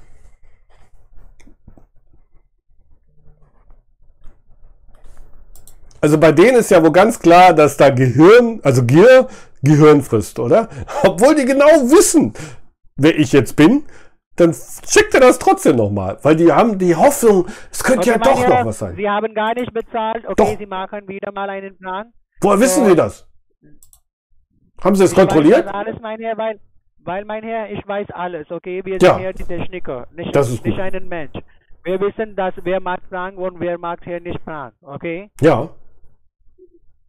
[6.00, 9.28] Also bei denen ist ja wohl ganz klar, dass da Gehirn, also Gier,
[9.64, 10.70] Gehirn frisst, oder?
[11.04, 12.36] Obwohl die genau wissen,
[13.02, 13.84] wer ich jetzt bin,
[14.38, 16.18] dann schickt er das trotzdem nochmal.
[16.24, 18.96] Weil die haben die Hoffnung, es könnte ja doch noch was sein.
[18.96, 20.26] Sie haben gar nicht bezahlt.
[20.28, 22.14] Okay, Sie machen wieder mal einen Plan.
[22.42, 23.28] Woher wissen So, Sie das?
[24.84, 25.66] Haben Sie das ich Weiß kontrolliert?
[25.66, 26.60] das alles, mein Herr, weil,
[27.04, 28.82] weil, mein Herr, ich weiß alles, okay?
[28.84, 29.14] Wir Ja.
[29.14, 30.84] sind hier die Techniker, nicht, Das ist nicht gut.
[30.84, 31.34] einen Mensch.
[31.84, 35.30] Wir wissen, dass wer mag Fragen und wer mag hier nicht Fragen, okay?
[35.42, 35.70] Ja.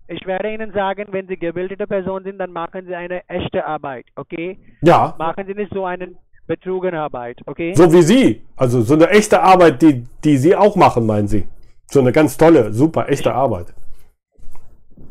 [0.08, 4.06] Ich werde Ihnen sagen, wenn Sie gebildete Person sind, dann machen Sie eine echte Arbeit,
[4.16, 4.58] okay?
[4.82, 5.14] Ja.
[5.18, 6.08] Machen Sie nicht so eine
[6.46, 7.74] Betrügenarbeit, okay?
[7.74, 8.42] So wie Sie.
[8.56, 11.46] Also so eine echte Arbeit, die, die Sie auch machen, meinen Sie.
[11.90, 13.72] So eine ganz tolle, super, echte Arbeit.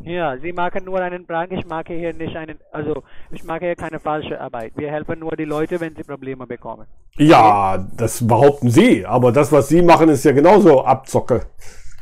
[0.04, 1.52] Ja, Sie machen nur einen Prank.
[1.52, 4.74] Ich mache hier nicht einen, also ich mache hier keine falsche Arbeit.
[4.76, 6.88] Wir helfen nur die Leute, wenn sie Probleme bekommen.
[7.18, 9.06] Ja, das behaupten Sie.
[9.06, 11.46] Aber das, was Sie machen, ist ja genauso Abzocke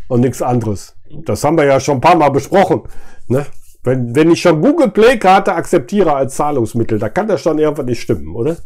[0.07, 0.98] und nichts anderes.
[1.25, 2.83] Das haben wir ja schon ein paar Mal besprochen.
[3.27, 3.45] Ne?
[3.83, 7.85] Wenn, wenn ich schon Google Play Karte akzeptiere als Zahlungsmittel, da kann das schon irgendwas
[7.85, 8.57] nicht stimmen, oder?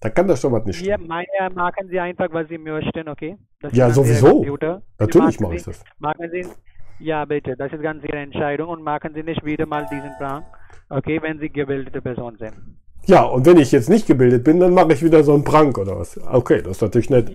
[0.00, 0.98] Da kann das schon was nicht stimmen.
[0.98, 3.36] Hier meine, machen Sie einfach, was Sie möchten, okay?
[3.60, 4.44] Das Ja, sowieso.
[4.98, 5.82] Natürlich machen mache ich das.
[5.98, 6.46] Machen Sie,
[6.98, 10.44] ja bitte, das ist ganz Ihre Entscheidung und machen Sie nicht wieder mal diesen Prank,
[10.88, 12.54] okay, wenn Sie gebildete Person sind.
[13.06, 15.78] Ja, und wenn ich jetzt nicht gebildet bin, dann mache ich wieder so einen Prank
[15.78, 16.18] oder was.
[16.18, 17.34] Okay, das ist natürlich nett.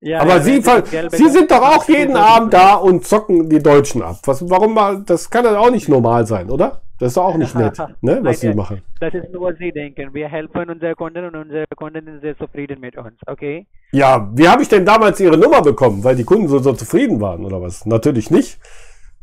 [0.00, 0.62] Ja, Aber ja, Sie,
[1.10, 2.16] Sie sind doch auch jeden.
[2.16, 4.18] Abend da und zocken die Deutschen ab.
[4.24, 6.82] Was, warum mal, das kann ja auch nicht normal sein, oder?
[7.00, 8.82] Das ist doch auch nicht nett, ne, was Sie Nein, machen.
[9.00, 10.12] Das ist nur Sie denken.
[10.14, 13.66] Wir helfen unsere Kunden und unsere Kunden sind sehr zufrieden mit uns, okay?
[13.92, 16.02] Ja, wie habe ich denn damals Ihre Nummer bekommen?
[16.02, 17.86] Weil die Kunden so, so zufrieden waren oder was?
[17.86, 18.58] Natürlich nicht,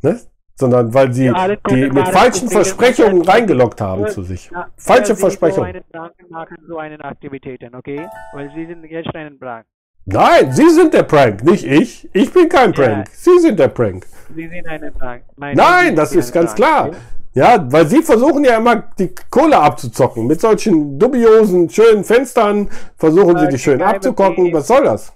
[0.02, 0.20] ne?
[0.58, 2.48] Sondern weil sie Ja, die mit falschen.
[2.50, 4.50] Versprechungen reingeloggt haben Nur- zu sich.
[4.52, 5.82] Ja, Falsche Versprechungen.
[5.92, 8.08] So einen machen so einen Aktivitäten, okay?
[8.34, 9.66] Weil Sie sind jetzt einen Prank.
[10.06, 12.10] Nein, Sie sind der Prank, nicht ich.
[12.14, 13.08] Ich bin kein Prank.
[13.12, 14.06] Sie sind der Prank.
[14.36, 15.24] Sie sind einen Prank.
[15.36, 16.92] Meine Nein, das ist ganz Prank, klar.
[17.34, 20.26] Ja, weil sie versuchen ja immer die Kohle abzuzocken.
[20.26, 24.54] Mit solchen dubiosen, schönen Fenstern versuchen sie die schön kein abzukocken.
[24.54, 25.14] Was soll das?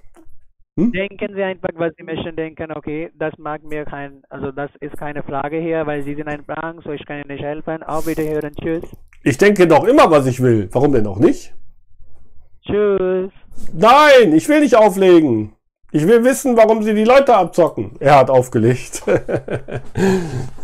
[0.76, 3.10] Denken Sie einfach, was Sie möchten denken, okay?
[3.18, 6.82] Das mag mir kein, also das ist keine Frage hier, weil Sie sind ein Prank,
[6.84, 7.84] so ich kann Ihnen nicht helfen.
[7.84, 8.84] Auf Wiederhören, tschüss.
[9.24, 10.70] Ich denke doch immer, was ich will.
[10.72, 11.54] Warum denn auch nicht?
[12.70, 13.32] Tschüss.
[13.74, 15.54] Nein, ich will nicht auflegen.
[15.92, 17.96] Ich will wissen, warum sie die Leute abzocken.
[18.00, 19.02] Er hat aufgelegt.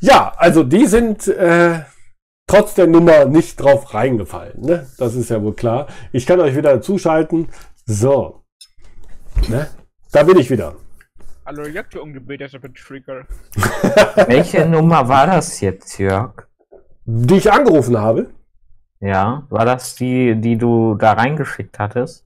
[0.00, 1.80] ja, also die sind äh,
[2.46, 4.60] trotz der Nummer nicht drauf reingefallen.
[4.60, 4.86] Ne?
[4.98, 5.86] Das ist ja wohl klar.
[6.12, 7.48] Ich kann euch wieder zuschalten.
[7.86, 8.42] So.
[9.48, 9.68] Ne?
[10.12, 10.76] Da bin ich wieder.
[11.46, 13.26] Hallo, Jörg, du ungebildeter Betrüger.
[14.26, 16.46] Welche Nummer war das jetzt, Jörg?
[17.06, 18.28] Die ich angerufen habe?
[19.00, 22.24] Ja, war das die, die du da reingeschickt hattest?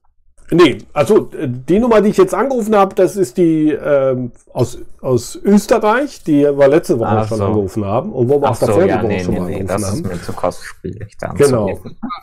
[0.51, 4.79] Nee, also äh, die Nummer, die ich jetzt angerufen habe, das ist die ähm, aus,
[5.01, 7.45] aus Österreich, die wir letzte Woche Ach schon so.
[7.45, 9.39] angerufen haben und wo wir Ach auch so, davor ja, die Woche nee, schon nee,
[9.39, 9.99] mal nee, angerufen das haben.
[9.99, 11.17] ist mir zu kostspielig.
[11.37, 11.79] Genau.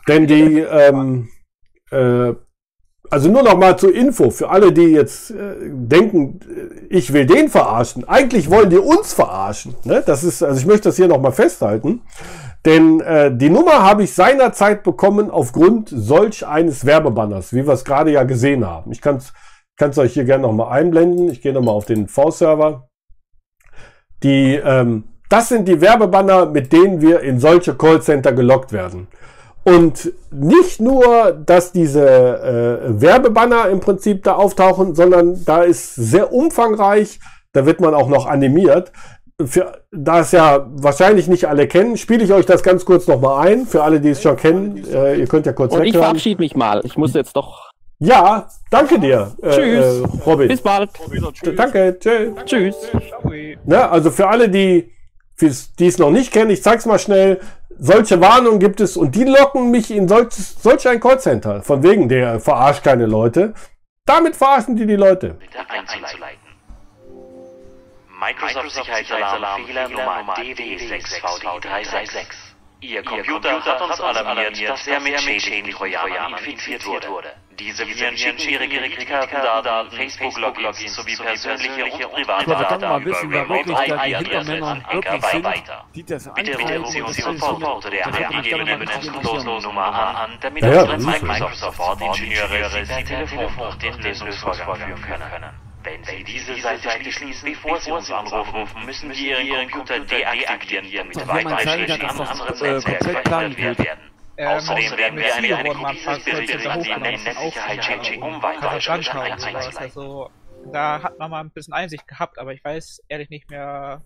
[0.07, 1.29] Denn die, ähm,
[1.89, 2.33] äh,
[3.11, 7.25] also nur noch mal zur Info für alle, die jetzt äh, denken, äh, ich will
[7.25, 8.07] den verarschen.
[8.07, 9.75] Eigentlich wollen die uns verarschen.
[9.83, 10.01] Ne?
[10.05, 12.01] Das ist, also ich möchte das hier noch mal festhalten.
[12.65, 17.83] Denn äh, die Nummer habe ich seinerzeit bekommen aufgrund solch eines Werbebanners, wie wir es
[17.83, 18.91] gerade ja gesehen haben.
[18.91, 21.29] Ich kann es euch hier gerne noch mal einblenden.
[21.29, 22.87] Ich gehe noch mal auf den V-Server.
[24.23, 29.07] Die, ähm, das sind die Werbebanner, mit denen wir in solche Callcenter gelockt werden.
[29.63, 36.33] Und nicht nur, dass diese äh, Werbebanner im Prinzip da auftauchen, sondern da ist sehr
[36.33, 37.19] umfangreich,
[37.53, 38.91] da wird man auch noch animiert.
[39.43, 43.47] Für, da es ja wahrscheinlich nicht alle kennen, spiele ich euch das ganz kurz nochmal
[43.47, 44.83] ein, für alle, die es schon kennen.
[44.91, 46.05] Äh, ihr könnt ja kurz Und ich weghören.
[46.05, 46.81] verabschiede mich mal.
[46.83, 47.69] Ich muss jetzt doch.
[47.99, 50.01] Ja, danke dir, äh, Tschüss.
[50.01, 50.47] äh, Robin.
[50.47, 50.89] Bis bald.
[51.55, 52.33] Danke, tschüss.
[52.45, 52.75] Tschüss.
[53.65, 54.89] Ne, also für alle, die
[55.41, 57.39] für's- die es noch nicht kennen, ich zeig's mal schnell.
[57.79, 61.63] Solche Warnungen gibt es und die locken mich in solches, solch ein Callcenter.
[61.63, 63.53] Von wegen, der verarscht keine Leute.
[64.05, 65.37] Damit verarschen die die Leute.
[65.67, 66.37] einzuleiten.
[68.19, 72.50] Microsoft-Sicherheitsalarm Fehler Nummer DW6VD366.
[72.83, 77.31] Ihr Computer hat uns alarmiert, dass er mit Schädling-Trojanern infiziert wurde.
[77.59, 85.43] Diese Viren schicken ihre Kreditkartendaten, Facebook-Logins sowie persönliche und private Daten über Remote-IP-Adressen an sind,
[85.43, 85.85] weiter.
[85.93, 86.15] Bitte
[86.79, 89.61] rufen Sie alles sofort so- unter der angegebenen mal kostenlosen interessieren.
[89.63, 90.97] Nummer an, damit unsere.
[90.97, 95.60] Microsoft-Support-Ingenieure Sie per Telefon durch den Lösungsvorgang führen können.
[95.83, 101.27] Wenn Sie diese Seite schließen, bevor Sie uns anrufen, müssen wir Ihren Computer deaktivieren, damit
[101.27, 104.01] weitere zeigen kann, Schäden das, anderen äh, komplett verhindert werden.
[104.37, 108.79] Ähm, Außerdem werden wir eine, eine mal Kopie des Berichts an den Netzsicherheitschecking, um weitere
[108.79, 109.09] sowas.
[109.09, 109.77] einzuleiten.
[109.77, 110.29] Also,
[110.71, 114.01] da hat man mal ein bisschen Einsicht gehabt, aber ich weiß ehrlich nicht mehr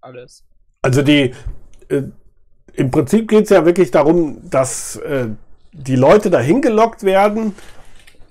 [0.00, 0.44] alles.
[0.82, 1.34] Also die,
[1.88, 2.02] äh,
[2.74, 5.28] im Prinzip geht es ja wirklich darum, dass äh,
[5.72, 7.54] die Leute dahin gelockt werden,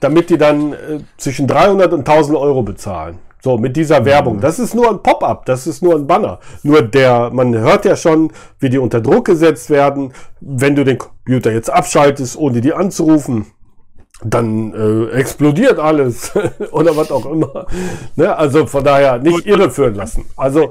[0.03, 3.19] damit die dann äh, zwischen 300 und 1000 Euro bezahlen.
[3.41, 4.39] So, mit dieser Werbung.
[4.39, 6.39] Das ist nur ein Pop-up, das ist nur ein Banner.
[6.63, 10.97] Nur der, man hört ja schon, wie die unter Druck gesetzt werden, wenn du den
[10.97, 13.47] Computer jetzt abschaltest, ohne die anzurufen.
[14.23, 16.31] dann äh, explodiert alles
[16.71, 17.67] oder was auch immer.
[18.15, 18.33] Ne?
[18.33, 20.25] Also von daher nicht irreführen lassen.
[20.37, 20.69] Also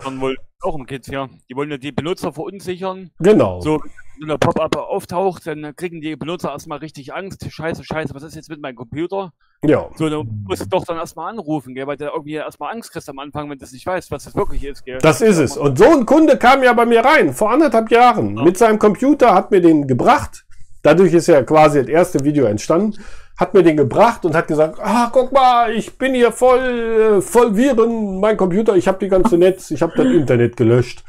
[0.63, 1.29] auch im Kids, ja.
[1.51, 3.11] Die wollen ja die Benutzer verunsichern.
[3.19, 3.61] Genau.
[3.61, 3.83] So,
[4.23, 7.45] wenn der Pop-up auftaucht, dann kriegen die Benutzer erstmal richtig Angst.
[7.49, 9.33] Scheiße, scheiße, was ist jetzt mit meinem Computer?
[9.65, 9.89] Ja.
[9.97, 13.09] So, dann musst du doch dann erstmal anrufen, gell, weil du irgendwie erstmal Angst kriegst
[13.09, 14.99] am Anfang, wenn du es nicht weißt, was das wirklich ist, gell.
[15.03, 15.57] Das ist es.
[15.57, 19.35] Und so ein Kunde kam ja bei mir rein, vor anderthalb Jahren, mit seinem Computer,
[19.35, 20.45] hat mir den gebracht.
[20.83, 22.99] Dadurch ist ja quasi das erste Video entstanden.
[23.37, 27.21] Hat mir den gebracht und hat gesagt, ah, guck mal, ich bin hier voll, äh,
[27.21, 31.03] voll Viren, mein Computer, ich habe die ganze Netz, ich habe das Internet gelöscht.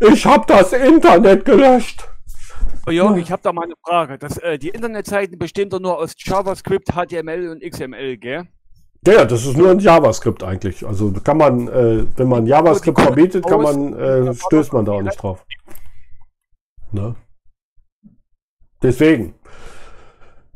[0.00, 2.08] Ich habe das Internet gelöscht.
[2.88, 4.16] Oh, Jörg, ich habe da mal eine Frage.
[4.16, 8.46] Das, äh, die Internetseiten bestehen doch nur aus JavaScript, HTML und XML, gell?
[9.04, 10.86] Ja, ja, das ist nur ein JavaScript eigentlich.
[10.86, 15.02] Also kann man, äh, wenn man JavaScript verbietet, kann man, äh, stößt man da auch
[15.02, 15.44] nicht drauf.
[16.92, 17.16] Ne?
[18.80, 19.34] Deswegen.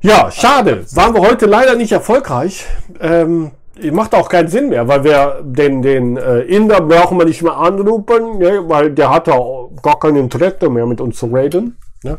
[0.01, 0.85] Ja, schade.
[0.95, 2.65] Waren wir heute leider nicht erfolgreich.
[3.01, 3.51] Ähm,
[3.91, 7.57] macht auch keinen Sinn mehr, weil wir den, den äh, Inder brauchen wir nicht mehr
[7.57, 11.77] anrufen, ne, weil der hat auch gar kein Interesse mehr mit uns zu reden.
[12.03, 12.19] Ne?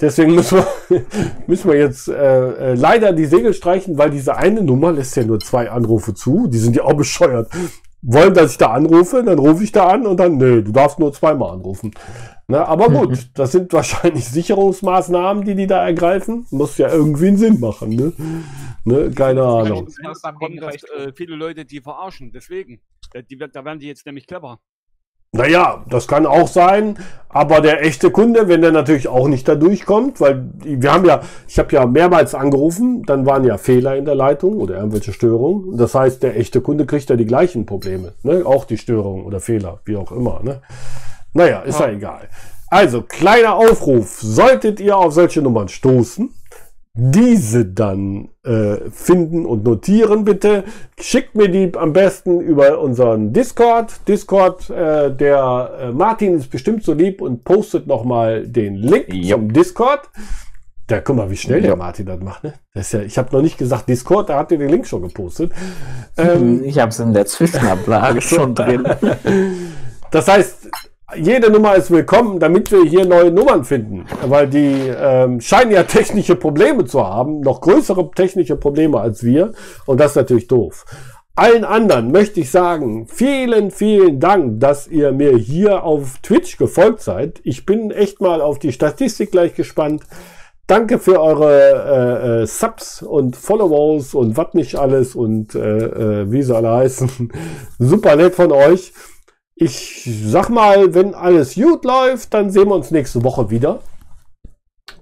[0.00, 1.04] Deswegen müssen wir,
[1.46, 5.24] müssen wir jetzt äh, äh, leider die Segel streichen, weil diese eine Nummer lässt ja
[5.24, 6.46] nur zwei Anrufe zu.
[6.48, 7.50] Die sind ja auch bescheuert.
[8.00, 10.98] Wollen, dass ich da anrufe, dann rufe ich da an und dann, nee, du darfst
[10.98, 11.90] nur zweimal anrufen.
[12.50, 16.46] Ne, aber gut, das sind wahrscheinlich Sicherungsmaßnahmen, die die da ergreifen.
[16.50, 18.12] Muss ja irgendwie einen Sinn machen, ne?
[18.84, 19.10] ne?
[19.10, 19.86] Keine Ahnung.
[20.02, 22.80] Das kommt, dass, äh, viele Leute die verarschen, deswegen.
[23.12, 24.60] Da, die, da werden die jetzt nämlich clever.
[25.32, 26.96] Naja, das kann auch sein,
[27.28, 31.20] aber der echte Kunde, wenn der natürlich auch nicht da durchkommt, weil wir haben ja,
[31.46, 35.76] ich habe ja mehrmals angerufen, dann waren ja Fehler in der Leitung oder irgendwelche Störungen.
[35.76, 38.42] Das heißt, der echte Kunde kriegt ja die gleichen Probleme, ne?
[38.46, 40.40] auch die Störungen oder Fehler, wie auch immer.
[40.42, 40.62] Ne?
[41.34, 42.28] Naja, ist ja egal.
[42.70, 46.30] Also, kleiner Aufruf, solltet ihr auf solche Nummern stoßen,
[47.00, 50.64] diese dann äh, finden und notieren bitte.
[51.00, 54.00] Schickt mir die am besten über unseren Discord.
[54.08, 59.52] Discord, äh, der äh, Martin ist bestimmt so lieb und postet nochmal den Link zum
[59.52, 60.10] Discord.
[60.88, 62.42] Da guck mal, wie schnell der Martin das macht.
[62.42, 62.54] Ne?
[62.74, 65.02] Das ist ja, ich habe noch nicht gesagt Discord, da hat ihr den Link schon
[65.02, 65.52] gepostet.
[66.20, 68.82] Ähm, ich habe es in der Zwischenablage schon drin.
[70.10, 70.68] Das heißt,
[71.16, 74.04] jede Nummer ist willkommen, damit wir hier neue Nummern finden.
[74.26, 79.52] Weil die ähm, scheinen ja technische Probleme zu haben, noch größere technische Probleme als wir.
[79.86, 80.84] Und das ist natürlich doof.
[81.34, 87.00] Allen anderen möchte ich sagen, vielen, vielen Dank, dass ihr mir hier auf Twitch gefolgt
[87.00, 87.40] seid.
[87.44, 90.02] Ich bin echt mal auf die Statistik gleich gespannt.
[90.66, 96.30] Danke für eure äh, äh, Subs und Follows und was nicht alles und äh, äh,
[96.30, 97.32] wie sie alle heißen.
[97.78, 98.92] Super nett von euch.
[99.60, 103.80] Ich sag mal, wenn alles gut läuft, dann sehen wir uns nächste Woche wieder.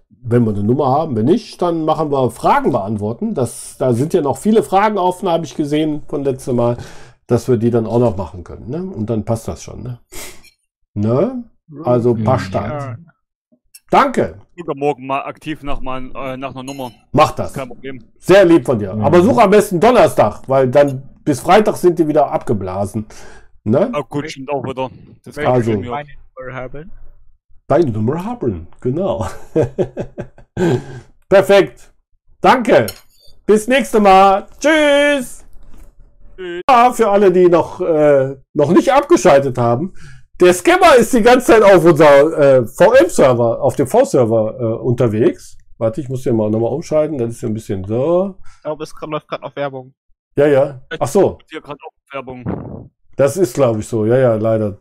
[0.09, 1.15] Wenn wir eine Nummer haben.
[1.15, 3.35] Wenn nicht, dann machen wir Fragen beantworten.
[3.35, 6.79] Das, da sind ja noch viele Fragen offen, habe ich gesehen von letztem Mal,
[7.27, 8.71] dass wir die dann auch noch machen können.
[8.71, 8.83] Ne?
[8.83, 9.83] Und dann passt das schon.
[9.83, 9.99] Ne?
[10.95, 11.45] ne?
[11.85, 12.97] Also passt das.
[13.91, 14.39] Danke.
[14.57, 16.91] Übermorgen mal aktiv nach, mal, äh, nach einer Nummer.
[17.13, 17.53] Mach das.
[17.53, 18.03] Kein Problem.
[18.19, 18.93] Sehr lieb von dir.
[18.95, 23.07] Aber such am besten Donnerstag, weil dann bis Freitag sind die wieder abgeblasen.
[23.67, 23.91] Ne?
[23.93, 24.89] Ah, gut, stimmt auch wieder.
[25.25, 26.09] Das kann Also- Meine
[26.39, 26.93] Nummer haben.
[27.69, 29.27] Deine Nummer haben, genau.
[31.29, 31.93] Perfekt.
[32.41, 32.87] Danke.
[33.45, 34.47] Bis nächste Mal.
[34.61, 35.45] Tschüss.
[36.71, 39.93] Ja, für alle, die noch, äh, noch nicht abgeschaltet haben.
[40.41, 45.57] Der Scammer ist die ganze Zeit auf unser äh, VM-Server, auf dem V-Server äh, unterwegs.
[45.79, 47.19] Warte, ich muss hier mal nochmal umschalten.
[47.19, 48.37] Das ist ja ein bisschen so.
[48.59, 49.93] Ich glaube, es läuft gerade noch Werbung.
[50.37, 50.83] Ja, ja.
[51.01, 51.39] Ach so.
[51.51, 52.91] Hier gerade auch Werbung.
[53.17, 54.07] Das ist, glaube ich, so.
[54.07, 54.79] Ja, ja, leider.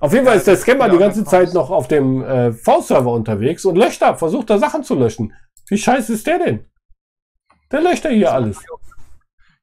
[0.00, 3.64] Auf jeden Fall ist der Scammer die ganze Zeit noch auf dem äh, V-Server unterwegs
[3.64, 5.34] und löscht da, versucht da Sachen zu löschen.
[5.68, 6.64] Wie scheiße ist der denn?
[7.70, 8.58] Der löscht da hier alles.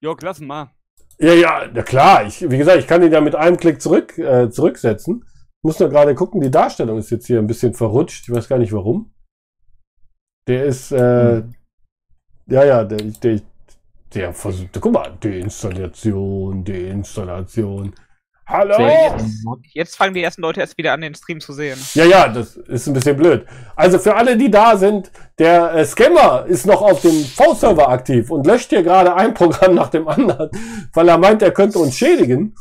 [0.01, 0.69] Jörg, lass mal.
[1.17, 2.25] Ja, ja, na klar.
[2.25, 5.25] Ich, wie gesagt, ich kann ihn ja mit einem Klick zurück, äh, zurücksetzen.
[5.63, 8.27] Muss nur gerade gucken, die Darstellung ist jetzt hier ein bisschen verrutscht.
[8.27, 9.13] Ich weiß gar nicht warum.
[10.47, 11.43] Der ist, äh,
[12.47, 13.41] ja, ja, der, der,
[14.13, 17.93] der versucht, guck mal, Deinstallation, Deinstallation.
[18.47, 18.75] Hallo?
[18.77, 21.79] Jetzt, jetzt fangen die ersten Leute erst wieder an, den Stream zu sehen.
[21.95, 23.45] Ja, ja, das ist ein bisschen blöd.
[23.75, 28.29] Also für alle, die da sind, der äh, Scammer ist noch auf dem V-Server aktiv
[28.29, 30.51] und löscht hier gerade ein Programm nach dem anderen,
[30.93, 32.55] weil er meint, er könnte uns schädigen.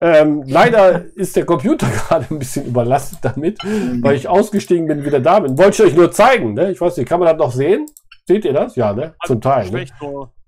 [0.00, 3.58] Ähm, leider ist der Computer gerade ein bisschen überlastet damit,
[4.02, 5.58] weil ich ausgestiegen bin, wieder da bin.
[5.58, 6.70] Wollte ich euch nur zeigen, ne?
[6.70, 7.86] Ich weiß nicht, kann man das noch sehen?
[8.26, 8.76] Seht ihr das?
[8.76, 9.14] Ja, ne?
[9.26, 9.70] Zum Teil.
[9.70, 9.84] Ne?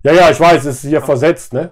[0.03, 1.71] Ja, ja, ich weiß, es ist hier versetzt, ne?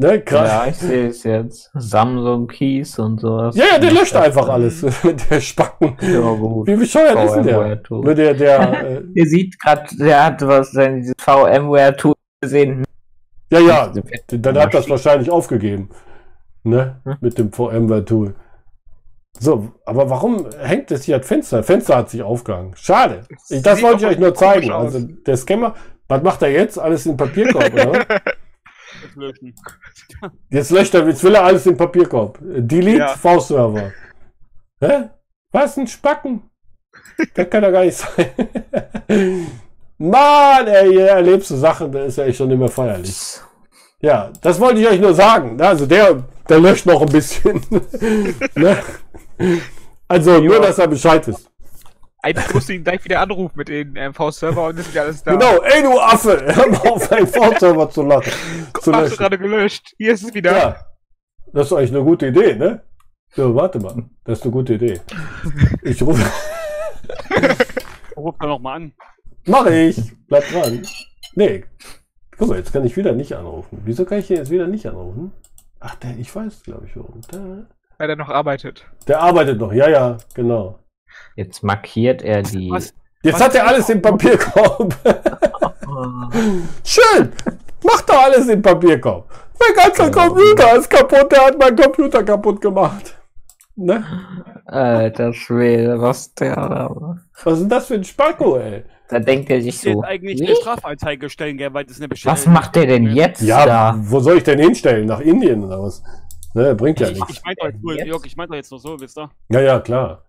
[0.00, 1.70] Ne, gerade- Ja, ich sehe es jetzt.
[1.74, 3.56] Samsung Keys und sowas.
[3.56, 5.96] Ja, ja, der löscht einfach alles mit der Spacken.
[6.00, 6.68] Ja, gut.
[6.68, 7.82] Wie bescheuert ist denn der?
[7.90, 12.84] Nur der, der, äh, Ihr seht gerade, der hat was, sein dieses VMware-Tool gesehen.
[13.50, 13.92] ja, ja,
[14.28, 15.88] dann hat das wahrscheinlich aufgegeben.
[16.62, 18.34] Ne, mit dem VMware-Tool.
[19.40, 21.62] So, aber warum hängt das hier das Fenster?
[21.64, 22.72] Fenster hat sich aufgehangen.
[22.76, 23.22] Schade.
[23.28, 24.70] Das Sieht wollte ich euch nur zeigen.
[24.70, 25.74] Also der Scammer,
[26.08, 26.78] was macht er jetzt?
[26.78, 28.06] Alles in den Papierkorb, oder?
[29.14, 29.54] löschen.
[30.50, 32.38] Jetzt löscht er, jetzt will er alles in den Papierkorb.
[32.40, 33.08] Delete Ja.
[33.08, 33.92] V-Server.
[34.80, 35.10] Hä?
[35.52, 36.42] Was ein Spacken?
[37.34, 38.30] Das kann doch gar nicht sein.
[39.98, 43.40] Mann, ey, ihr erlebst so Sachen, da ist ja echt schon nicht mehr feierlich.
[44.00, 45.60] Ja, das wollte ich euch nur sagen.
[45.60, 47.60] Also der, der löscht noch ein bisschen.
[48.54, 48.78] ne?
[50.06, 51.47] Also nur, dass er Bescheid ist.
[52.28, 55.32] Eigentlich musst du ihn gleich wieder anrufen mit den MV-Server und ist wieder alles da.
[55.32, 58.32] Genau, ey du Affe, hör mal auf einen V-Server zu lachen.
[58.80, 59.94] Zu Hast du gerade gelöscht.
[59.96, 60.52] Hier ist es wieder.
[60.56, 60.86] Ja,
[61.54, 62.82] das ist eigentlich eine gute Idee, ne?
[63.30, 65.00] So, warte mal, das ist eine gute Idee.
[65.82, 66.22] Ich rufe,
[68.16, 68.92] Ruf da nochmal an.
[69.46, 70.82] mache ich, bleib dran.
[71.34, 71.64] Nee,
[72.36, 73.80] guck mal, jetzt kann ich wieder nicht anrufen.
[73.84, 75.32] Wieso kann ich hier jetzt wieder nicht anrufen?
[75.80, 77.20] Ach, der, ich weiß, glaube ich, warum.
[77.32, 77.66] Der,
[77.98, 78.84] Weil er noch arbeitet.
[79.06, 80.78] der arbeitet noch, ja, ja, genau.
[81.36, 82.70] Jetzt markiert er die.
[82.70, 82.92] Was?
[83.22, 84.94] Jetzt hat er alles im Papierkorb.
[86.84, 87.32] Schön,
[87.84, 89.28] mach doch alles im Papierkorb.
[89.60, 93.16] Mein ganzer Computer ist kaputt, der hat meinen Computer kaputt gemacht.
[93.76, 94.04] Ne?
[94.66, 98.84] Alter Schwede, was der da Was ist denn das für ein Spacko, ey?
[99.08, 100.02] Da denkt er sich Ich jetzt so.
[100.02, 103.64] eigentlich eine Strafanzeige stellen, gell, weil das eine Beschwerde Was macht der denn jetzt Ja,
[103.64, 103.94] da?
[103.98, 105.06] wo soll ich denn hinstellen?
[105.06, 106.02] Nach Indien oder was?
[106.54, 107.30] Ne, bringt ja Ich, nichts.
[107.30, 109.30] ich meinte doch jetzt nur, Jörg, ich meinte doch jetzt nur so, wisst ihr?
[109.48, 110.24] Ja, ja, klar.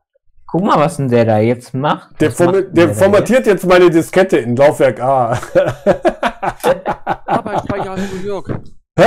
[0.51, 2.19] Guck mal, was denn der da jetzt macht.
[2.21, 5.33] Der, form macht der da formatiert jetzt meine Diskette in Laufwerk A.
[7.25, 8.47] Arbeitsspeicher hast du, Jörg.
[8.97, 9.05] Hä?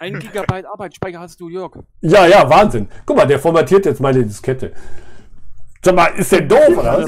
[0.00, 1.72] Ein Gigabyte Arbeitsspeicher hast du, Jörg.
[2.00, 2.88] Ja, ja, Wahnsinn.
[3.06, 4.72] Guck mal, der formatiert jetzt meine Diskette.
[5.84, 7.04] Sag mal, ist der doof, oder?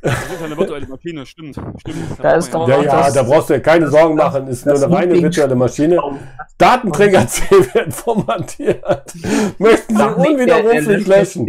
[0.00, 1.56] Das ist eine virtuelle Maschine, stimmt.
[1.80, 1.96] stimmt.
[2.22, 4.46] Da ist doch Ja, ja, das- da brauchst du dir keine Sorgen machen.
[4.46, 6.00] Ist nur eine reine virtuelle Maschine.
[6.56, 8.82] Datenträger C wird formatiert.
[9.58, 11.46] Möchten Sie der- der unwiderruflich löschen?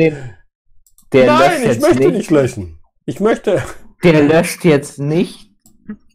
[1.13, 2.13] Der Nein, löscht ich jetzt möchte nicht.
[2.17, 2.79] nicht löschen.
[3.05, 3.61] Ich möchte.
[4.03, 5.51] Der löscht jetzt nicht.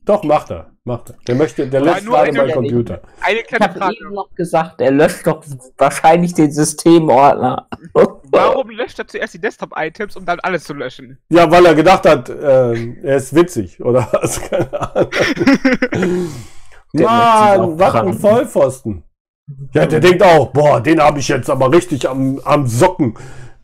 [0.04, 0.70] Doch, macht er.
[0.84, 1.16] Macht er.
[1.26, 3.02] Der möchte, der löscht nur gerade eine- meinen Computer.
[3.20, 3.96] Eine Ich kleine habe Frage.
[4.00, 5.44] eben noch gesagt, er löscht doch
[5.76, 7.68] wahrscheinlich den Systemordner.
[8.30, 11.18] Warum löscht er zuerst die Desktop-Items, um dann alles zu löschen?
[11.30, 14.40] Ja, weil er gedacht hat, ähm, er ist witzig oder was?
[14.50, 14.72] Keine
[17.08, 17.76] Ahnung.
[17.76, 18.14] Mann, was ein.
[18.14, 19.04] Vollpfosten.
[19.74, 23.14] Ja, der denkt auch, boah, den habe ich jetzt aber richtig am, am Socken,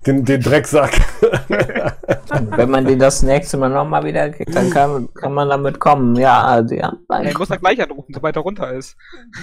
[0.07, 0.93] den, den Drecksack.
[2.57, 6.17] Wenn man den das nächste Mal nochmal wieder kriegt, dann kann, kann man damit kommen.
[6.17, 6.93] Ja, also, ja.
[7.09, 8.97] Er muss er gleich anrufen, sobald er runter ist.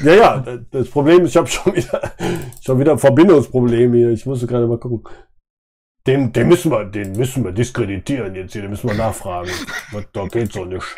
[0.04, 2.12] ja, ja, das Problem ist, ich habe schon wieder,
[2.64, 4.10] schon wieder ein Verbindungsproblem hier.
[4.12, 5.04] Ich muss gerade mal gucken.
[6.08, 9.52] Den, den müssen wir, den müssen wir diskreditieren jetzt hier, den müssen wir nachfragen.
[9.92, 10.96] Was, da geht so nicht.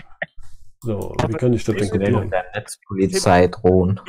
[0.82, 2.30] So, wie kann ich das denn kopieren?
[2.30, 4.00] der Netzpolizei drohen.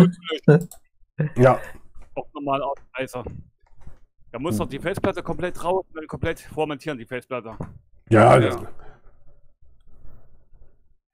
[1.36, 1.60] Ja,
[2.16, 3.24] Auch normal Ausreißer.
[4.34, 7.56] Da muss doch die Festplatte komplett raus, und komplett formatieren, die Festplatte.
[8.10, 8.40] ja, Ja.
[8.40, 8.62] das-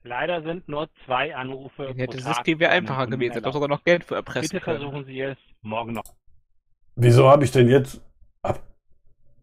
[0.03, 3.33] Leider sind nur zwei Anrufe Ja, pro das Tag System wäre einfacher gewesen.
[3.33, 3.53] Hätte erlaubt.
[3.53, 4.79] sogar noch Geld für erpressen Bitte können.
[4.81, 6.05] versuchen Sie es morgen noch.
[6.97, 8.01] wieso habe ich denn jetzt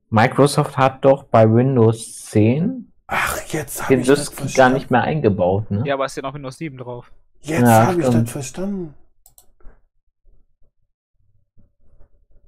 [0.10, 5.04] Microsoft hat doch bei Windows 10 Ach, jetzt habe den ich Disk gar nicht mehr
[5.04, 5.84] eingebaut, ne?
[5.86, 7.12] Ja, aber ist ja noch Windows 7 drauf.
[7.42, 8.96] Jetzt Ja, habe ich das verstanden.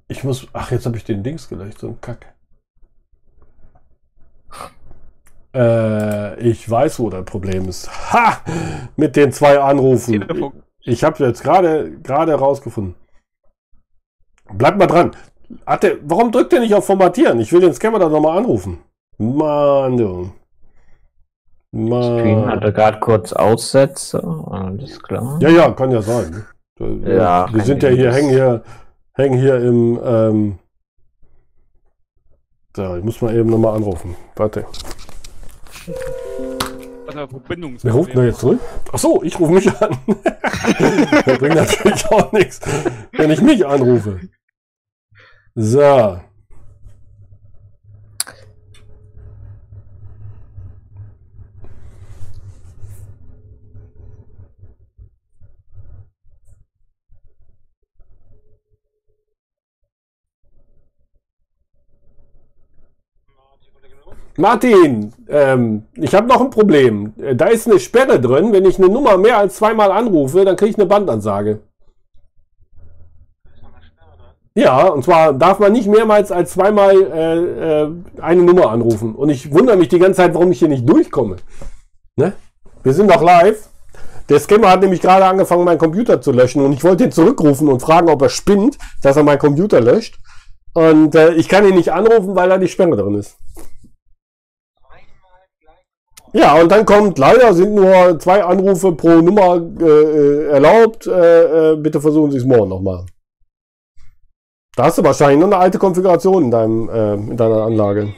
[0.10, 0.48] Ich muss.
[0.54, 2.34] Ach, jetzt habe ich den Dings gelöscht, so ein Kack.
[5.54, 7.90] Äh, ich weiß, wo das Problem ist.
[8.12, 8.42] Ha!
[8.96, 10.54] Mit den zwei Anrufen.
[10.82, 12.96] Ich habe jetzt gerade gerade rausgefunden.
[14.52, 15.16] Bleib mal dran.
[15.66, 17.40] Hat der, warum drückt er nicht auf Formatieren?
[17.40, 18.80] Ich will den Scammer da nochmal anrufen.
[19.18, 20.32] Mann, du.
[21.72, 22.50] Stream Mann.
[22.50, 25.38] hatte gerade kurz Aussätze, alles klar.
[25.40, 26.46] Ja, ja, kann ja sein.
[26.80, 28.64] Ja, wir sind ja hier, hängen hier,
[29.20, 30.00] hängen hier im.
[30.04, 30.60] Ähm,
[32.76, 34.16] so, ich muss mal eben nochmal anrufen.
[34.36, 34.66] Warte.
[37.84, 38.60] Wer ruft denn da jetzt zurück?
[38.94, 39.98] Ach so, ich rufe mich an.
[41.26, 42.62] das bringt natürlich auch nichts,
[43.14, 44.20] wenn ich mich anrufe.
[45.56, 46.22] So.
[64.40, 67.14] Martin, ähm, ich habe noch ein Problem.
[67.22, 68.54] Äh, Da ist eine Sperre drin.
[68.54, 71.60] Wenn ich eine Nummer mehr als zweimal anrufe, dann kriege ich eine Bandansage.
[74.56, 79.14] Ja, und zwar darf man nicht mehrmals als zweimal äh, äh, eine Nummer anrufen.
[79.14, 81.36] Und ich wundere mich die ganze Zeit, warum ich hier nicht durchkomme.
[82.16, 82.34] Ne?
[82.84, 83.68] Wir sind noch live.
[84.30, 87.68] Der Scammer hat nämlich gerade angefangen, meinen Computer zu löschen und ich wollte ihn zurückrufen
[87.68, 90.18] und fragen, ob er spinnt, dass er meinen Computer löscht.
[90.74, 93.38] Und äh, ich kann ihn nicht anrufen, weil da die Sperre drin ist.
[96.34, 101.08] Ja, und dann kommt, leider sind nur zwei Anrufe pro Nummer äh, äh, erlaubt.
[101.08, 103.06] Äh, äh, bitte versuchen Sie es morgen nochmal.
[104.76, 108.14] Da hast du wahrscheinlich noch eine alte Konfiguration in, deinem, äh, in deiner Anlage.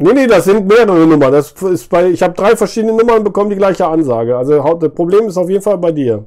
[0.00, 1.32] Nee, nee, das sind mehrere Nummern.
[1.32, 4.36] Das ist bei, ich habe drei verschiedene Nummern und bekomme die gleiche Ansage.
[4.36, 6.24] Also das Problem ist auf jeden Fall bei dir.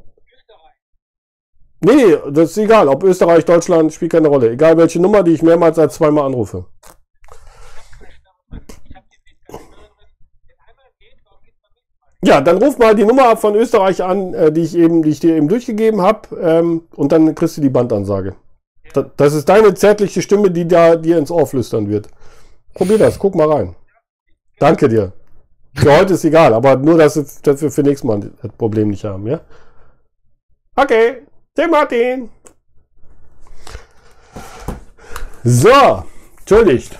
[1.83, 2.89] Nee, nee, das ist egal.
[2.89, 4.51] Ob Österreich, Deutschland, spielt keine Rolle.
[4.51, 6.65] Egal welche Nummer, die ich mehrmals als zweimal anrufe.
[12.31, 15.19] Ja, dann ruf mal die Nummer von Österreich an, äh, die ich eben, die ich
[15.19, 18.35] dir eben durchgegeben habe, ähm, und dann kriegst du die Bandansage.
[18.93, 22.07] Da, das ist deine zärtliche Stimme, die da dir ins Ohr flüstern wird.
[22.73, 23.75] Probier das, guck mal rein.
[24.59, 25.11] Danke dir.
[25.75, 28.87] Für heute ist egal, aber nur, dass, wir- dass wir für nächstes Mal das Problem
[28.91, 29.41] nicht haben, ja?
[30.77, 31.23] Okay,
[31.57, 32.29] der Martin.
[35.43, 36.03] So,
[36.39, 36.97] entschuldigt.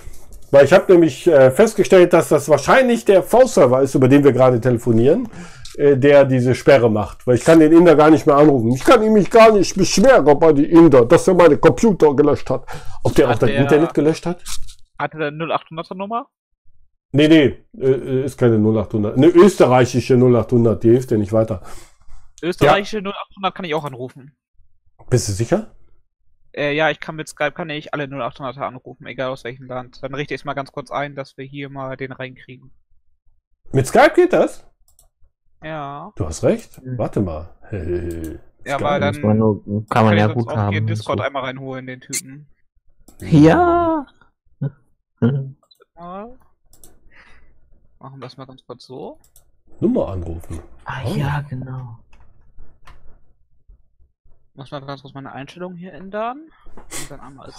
[0.52, 4.32] Weil ich habe nämlich äh, festgestellt, dass das wahrscheinlich der V-Server ist, über den wir
[4.32, 5.28] gerade telefonieren,
[5.76, 7.26] äh, der diese Sperre macht.
[7.26, 8.70] Weil ich kann den Inder gar nicht mehr anrufen.
[8.72, 12.50] Ich kann ihn mich gar nicht beschweren bei den Inder, dass er meine Computer gelöscht
[12.50, 12.66] hat.
[13.02, 14.44] Ob der auch Hat das der- Internet gelöscht hat?
[14.98, 16.26] Hatte der 0800er Nummer?
[17.12, 19.16] Nee, nee, äh, ist keine 0800.
[19.16, 21.62] Eine österreichische 0800, die hilft dir nicht weiter.
[22.42, 24.36] Österreichische 0800 kann ich auch anrufen.
[25.08, 25.74] Bist du sicher?
[26.54, 30.02] Äh, ja, ich kann mit Skype kann ich alle 0800er anrufen, egal aus welchem Land.
[30.02, 32.70] Dann richte ich es mal ganz kurz ein, dass wir hier mal den reinkriegen.
[33.72, 34.66] Mit Skype geht das?
[35.62, 36.12] Ja.
[36.16, 36.80] Du hast recht.
[36.84, 37.54] Warte mal.
[37.70, 40.86] Hey, Ja, aber dann Muss man nur- kann man ich ja gut auch hier haben,
[40.86, 41.24] Discord so.
[41.24, 42.46] einmal reinholen, den Typen.
[43.20, 44.06] Ja.
[45.96, 46.38] Mal.
[47.98, 49.18] Machen wir es mal ganz kurz so.
[49.80, 50.60] Nummer anrufen.
[50.84, 51.14] Ah, Oh.
[51.14, 51.98] ja, genau.
[54.54, 56.42] Muss mal ganz kurz meine Einstellung hier ändern.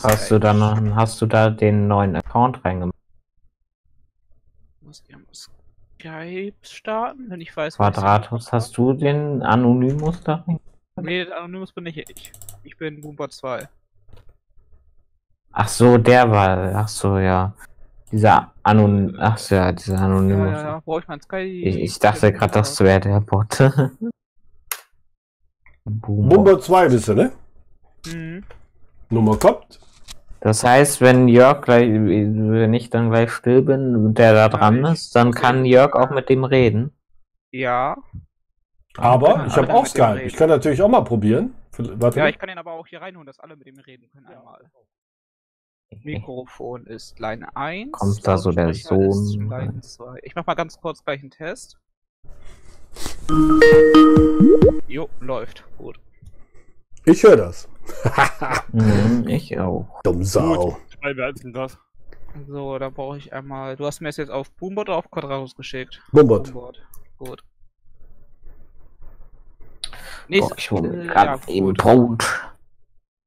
[0.03, 2.93] Hast du da noch, hast du da den neuen Account reingemacht?
[4.81, 10.21] Muss ich einmal Skype starten, wenn ich weiß, was ich- Quadratus, hast du den Anonymous
[10.21, 10.59] da rein?
[10.97, 12.31] Nee, Anonymous bin nicht ich.
[12.63, 13.67] Ich bin Boombot 2.
[15.51, 17.53] Ach so, der war, ach so, ja.
[18.11, 20.51] Dieser Anon, ach so, ja, dieser Ja, Anonymous.
[20.53, 20.79] ja, ja.
[20.81, 21.43] Brauche ich mein Skype?
[21.43, 23.57] Ich, ich dachte gerade, das wäre der Bot.
[25.85, 27.31] Bumbo 2 bist du, ne?
[28.07, 28.43] Mhm.
[29.09, 29.79] Nummer kommt.
[30.39, 35.15] Das heißt, wenn Jörg gleich, wenn ich dann gleich still bin, der da dran ist,
[35.15, 36.91] dann kann Jörg auch mit dem reden.
[37.51, 37.97] Ja.
[38.97, 40.23] Aber Ja, ich habe auch Skype.
[40.23, 41.55] Ich kann natürlich auch mal probieren.
[41.77, 44.25] Warte Ja, ich kann ihn aber auch hier reinholen, dass alle mit ihm reden können
[44.27, 44.69] einmal.
[46.01, 47.91] Mikrofon ist Line 1.
[47.91, 50.19] Kommt da so der Sohn Line 2.
[50.23, 51.77] Ich mach mal ganz kurz gleich einen Test.
[54.87, 55.63] Jo, läuft.
[55.77, 55.99] Gut.
[57.05, 57.67] Ich höre das.
[58.71, 60.01] Mhm, ich auch.
[60.03, 60.77] Dumm Sau.
[60.99, 61.77] Zwei, wer ist denn das?
[62.47, 63.75] So, da brauche ich einmal.
[63.75, 66.01] Du hast mir es jetzt auf Boombot oder auf Quadratus geschickt?
[66.11, 66.51] Boombot.
[67.19, 67.43] Gut.
[70.29, 72.25] Boah, ich hole äh, gerade ja, eben Brot.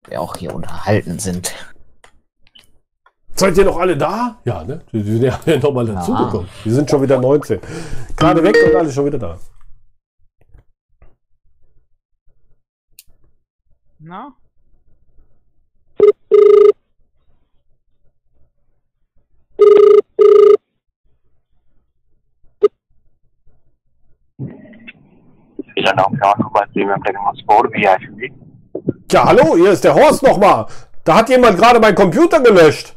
[0.08, 1.54] Wir auch hier unterhalten sind.
[3.34, 4.38] Seid ihr noch alle da?
[4.44, 4.82] Ja, ne?
[4.92, 6.48] Die die sind ja nochmal dazugekommen.
[6.64, 7.60] Die sind schon wieder 19.
[8.16, 9.38] Gerade weg und alle schon wieder da.
[14.06, 14.32] Na?
[29.10, 30.66] Ja, hallo, hier ist der Horst nochmal.
[31.02, 32.94] Da hat jemand gerade meinen Computer gelöscht.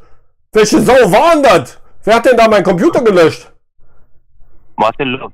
[0.52, 1.82] Welche Sau war denn das?
[2.04, 3.52] Wer hat denn da meinen Computer gelöscht?
[5.00, 5.32] Denn los?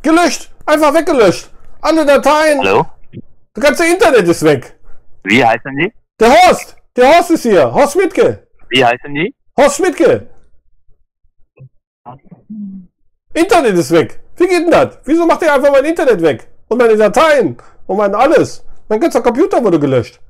[0.00, 0.50] Gelöscht.
[0.64, 1.50] Einfach weggelöscht.
[1.82, 2.60] Alle Dateien.
[2.60, 2.86] Hallo?
[3.58, 4.78] Das ganze Internet ist weg.
[5.24, 5.92] Wie heißen die?
[6.20, 6.76] Der Horst.
[6.96, 7.74] Der Horst ist hier.
[7.74, 8.46] Horst Schmidtke.
[8.68, 9.34] Wie heißen die?
[9.58, 10.30] Horst Schmidtke.
[13.34, 14.20] Internet ist weg.
[14.36, 15.00] Wie geht denn das?
[15.04, 16.46] Wieso macht ihr einfach mein Internet weg?
[16.68, 17.56] Und meine Dateien?
[17.88, 18.64] Und mein alles?
[18.88, 20.20] Mein ganzer Computer wurde gelöscht.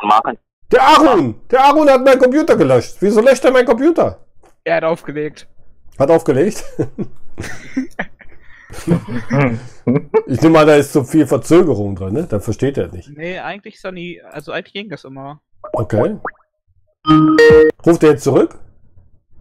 [0.00, 0.38] Machen.
[0.70, 1.40] Der Arun.
[1.50, 2.98] Der Arun hat meinen Computer gelöscht.
[3.00, 4.24] Wieso löscht er meinen Computer?
[4.62, 5.48] Er hat aufgelegt.
[5.98, 6.62] Hat aufgelegt.
[10.26, 12.26] ich nehme mal, da ist so viel Verzögerung drin, ne?
[12.26, 13.08] Dann versteht er nicht.
[13.16, 14.20] Nee, eigentlich ist er nie.
[14.22, 15.40] Also eigentlich ging das immer.
[15.72, 16.16] Okay.
[17.84, 18.58] Ruft er jetzt zurück?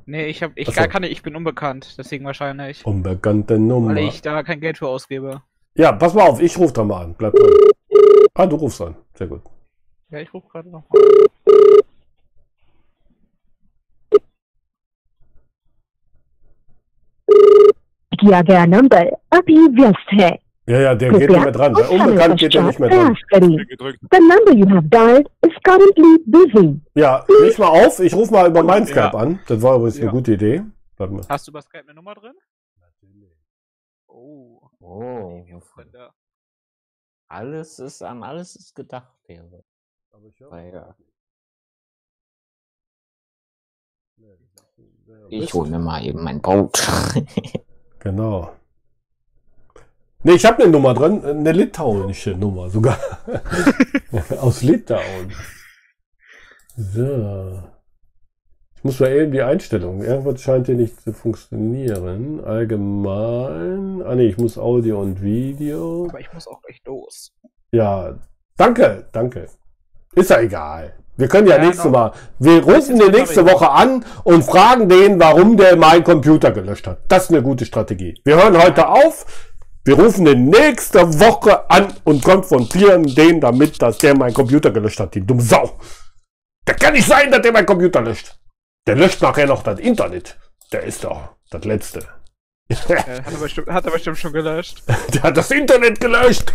[0.05, 0.51] Nee, ich hab.
[0.55, 2.85] Ich gar kann ich bin unbekannt, deswegen wahrscheinlich.
[2.85, 3.95] Unbekannte Nummer.
[3.95, 5.41] Weil ich da kein Geld für ausgebe.
[5.73, 7.15] Ja, pass mal auf, ich rufe da mal an.
[7.15, 7.49] Bleib dran.
[8.35, 8.95] Ah, du rufst an.
[9.15, 9.41] Sehr gut.
[10.11, 10.83] Ja, ich rufe gerade noch.
[18.20, 20.30] किया गया नंबर अभी व्यस्त है
[20.70, 21.74] Ja, ja, der geht nicht mehr dran.
[21.74, 23.14] Der कुछ समय unbekannt geht der nicht mehr पश्चात dran.
[23.14, 26.66] प्रयास करिए The number you have dialed is currently busy.
[27.02, 27.12] Ja,
[27.44, 27.98] leg mal auf.
[28.08, 29.22] Ich rufe mal über mein Skype Ja.
[29.22, 29.38] an.
[29.48, 30.02] Das war übrigens Ja.
[30.04, 30.62] eine gute Idee.
[30.98, 31.24] Warte mal.
[31.28, 32.34] Hast du bei Skype eine Nummer drin?
[34.06, 34.60] Oh.
[34.80, 35.44] Oh,
[35.76, 36.12] Wunder.
[37.28, 39.42] alles ist, an alles ist gedacht hier.
[40.12, 40.94] Aber ich ja.
[45.28, 46.86] Ich hole mir mal eben mein Brot.
[48.05, 48.51] Genau.
[50.21, 52.99] Nee, ich habe eine Nummer drin, eine litauische Nummer sogar.
[54.41, 55.33] Aus Litauen.
[56.77, 57.63] So.
[58.75, 60.03] Ich muss mal eben die Einstellungen.
[60.03, 62.43] Irgendwas scheint hier nicht zu funktionieren.
[62.43, 64.03] Allgemein.
[64.03, 66.05] Ah nee, ich muss Audio und Video.
[66.07, 67.31] Aber ich muss auch gleich los.
[67.71, 68.19] Ja,
[68.55, 69.47] danke, danke.
[70.13, 70.93] Ist ja egal.
[71.17, 71.89] Wir können ja, Ja, nächste.
[71.89, 72.11] Mal.
[72.39, 76.99] Wir rufen den nächste Woche an und fragen den, warum der meinen Computer gelöscht hat.
[77.07, 78.19] Das ist eine gute Strategie.
[78.23, 79.25] Wir hören heute auf.
[79.85, 84.99] Wir rufen den nächste Woche an und konfrontieren den damit, dass der meinen Computer gelöscht
[84.99, 85.13] hat.
[85.13, 85.77] Die dumme Sau.
[86.67, 88.35] Der kann nicht sein, dass der meinen Computer löscht.
[88.87, 90.37] Der löscht nachher noch das Internet.
[90.71, 91.99] Der ist doch das Letzte.
[92.67, 94.81] Ja, hat, er bestimmt, hat er bestimmt schon gelöscht.
[95.13, 96.51] Der hat das Internet gelöscht.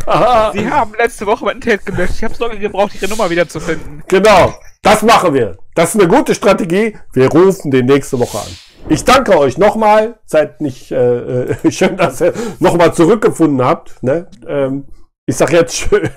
[0.53, 2.15] Sie haben letzte Woche mein Internet gelöscht.
[2.17, 4.03] Ich habe so lange gebraucht, Ihre Nummer wiederzufinden.
[4.09, 5.57] Genau, das machen wir.
[5.75, 6.97] Das ist eine gute Strategie.
[7.13, 8.57] Wir rufen den nächste Woche an.
[8.89, 10.19] Ich danke euch nochmal.
[10.27, 14.03] Seid nicht äh, äh, schön, dass ihr nochmal zurückgefunden habt.
[14.03, 14.27] Ne?
[14.49, 14.87] Ähm,
[15.27, 16.11] ich sag jetzt schön,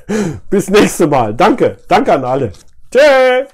[0.50, 1.36] bis nächste Mal.
[1.36, 2.52] Danke, danke an alle.
[2.92, 3.54] Tschüss.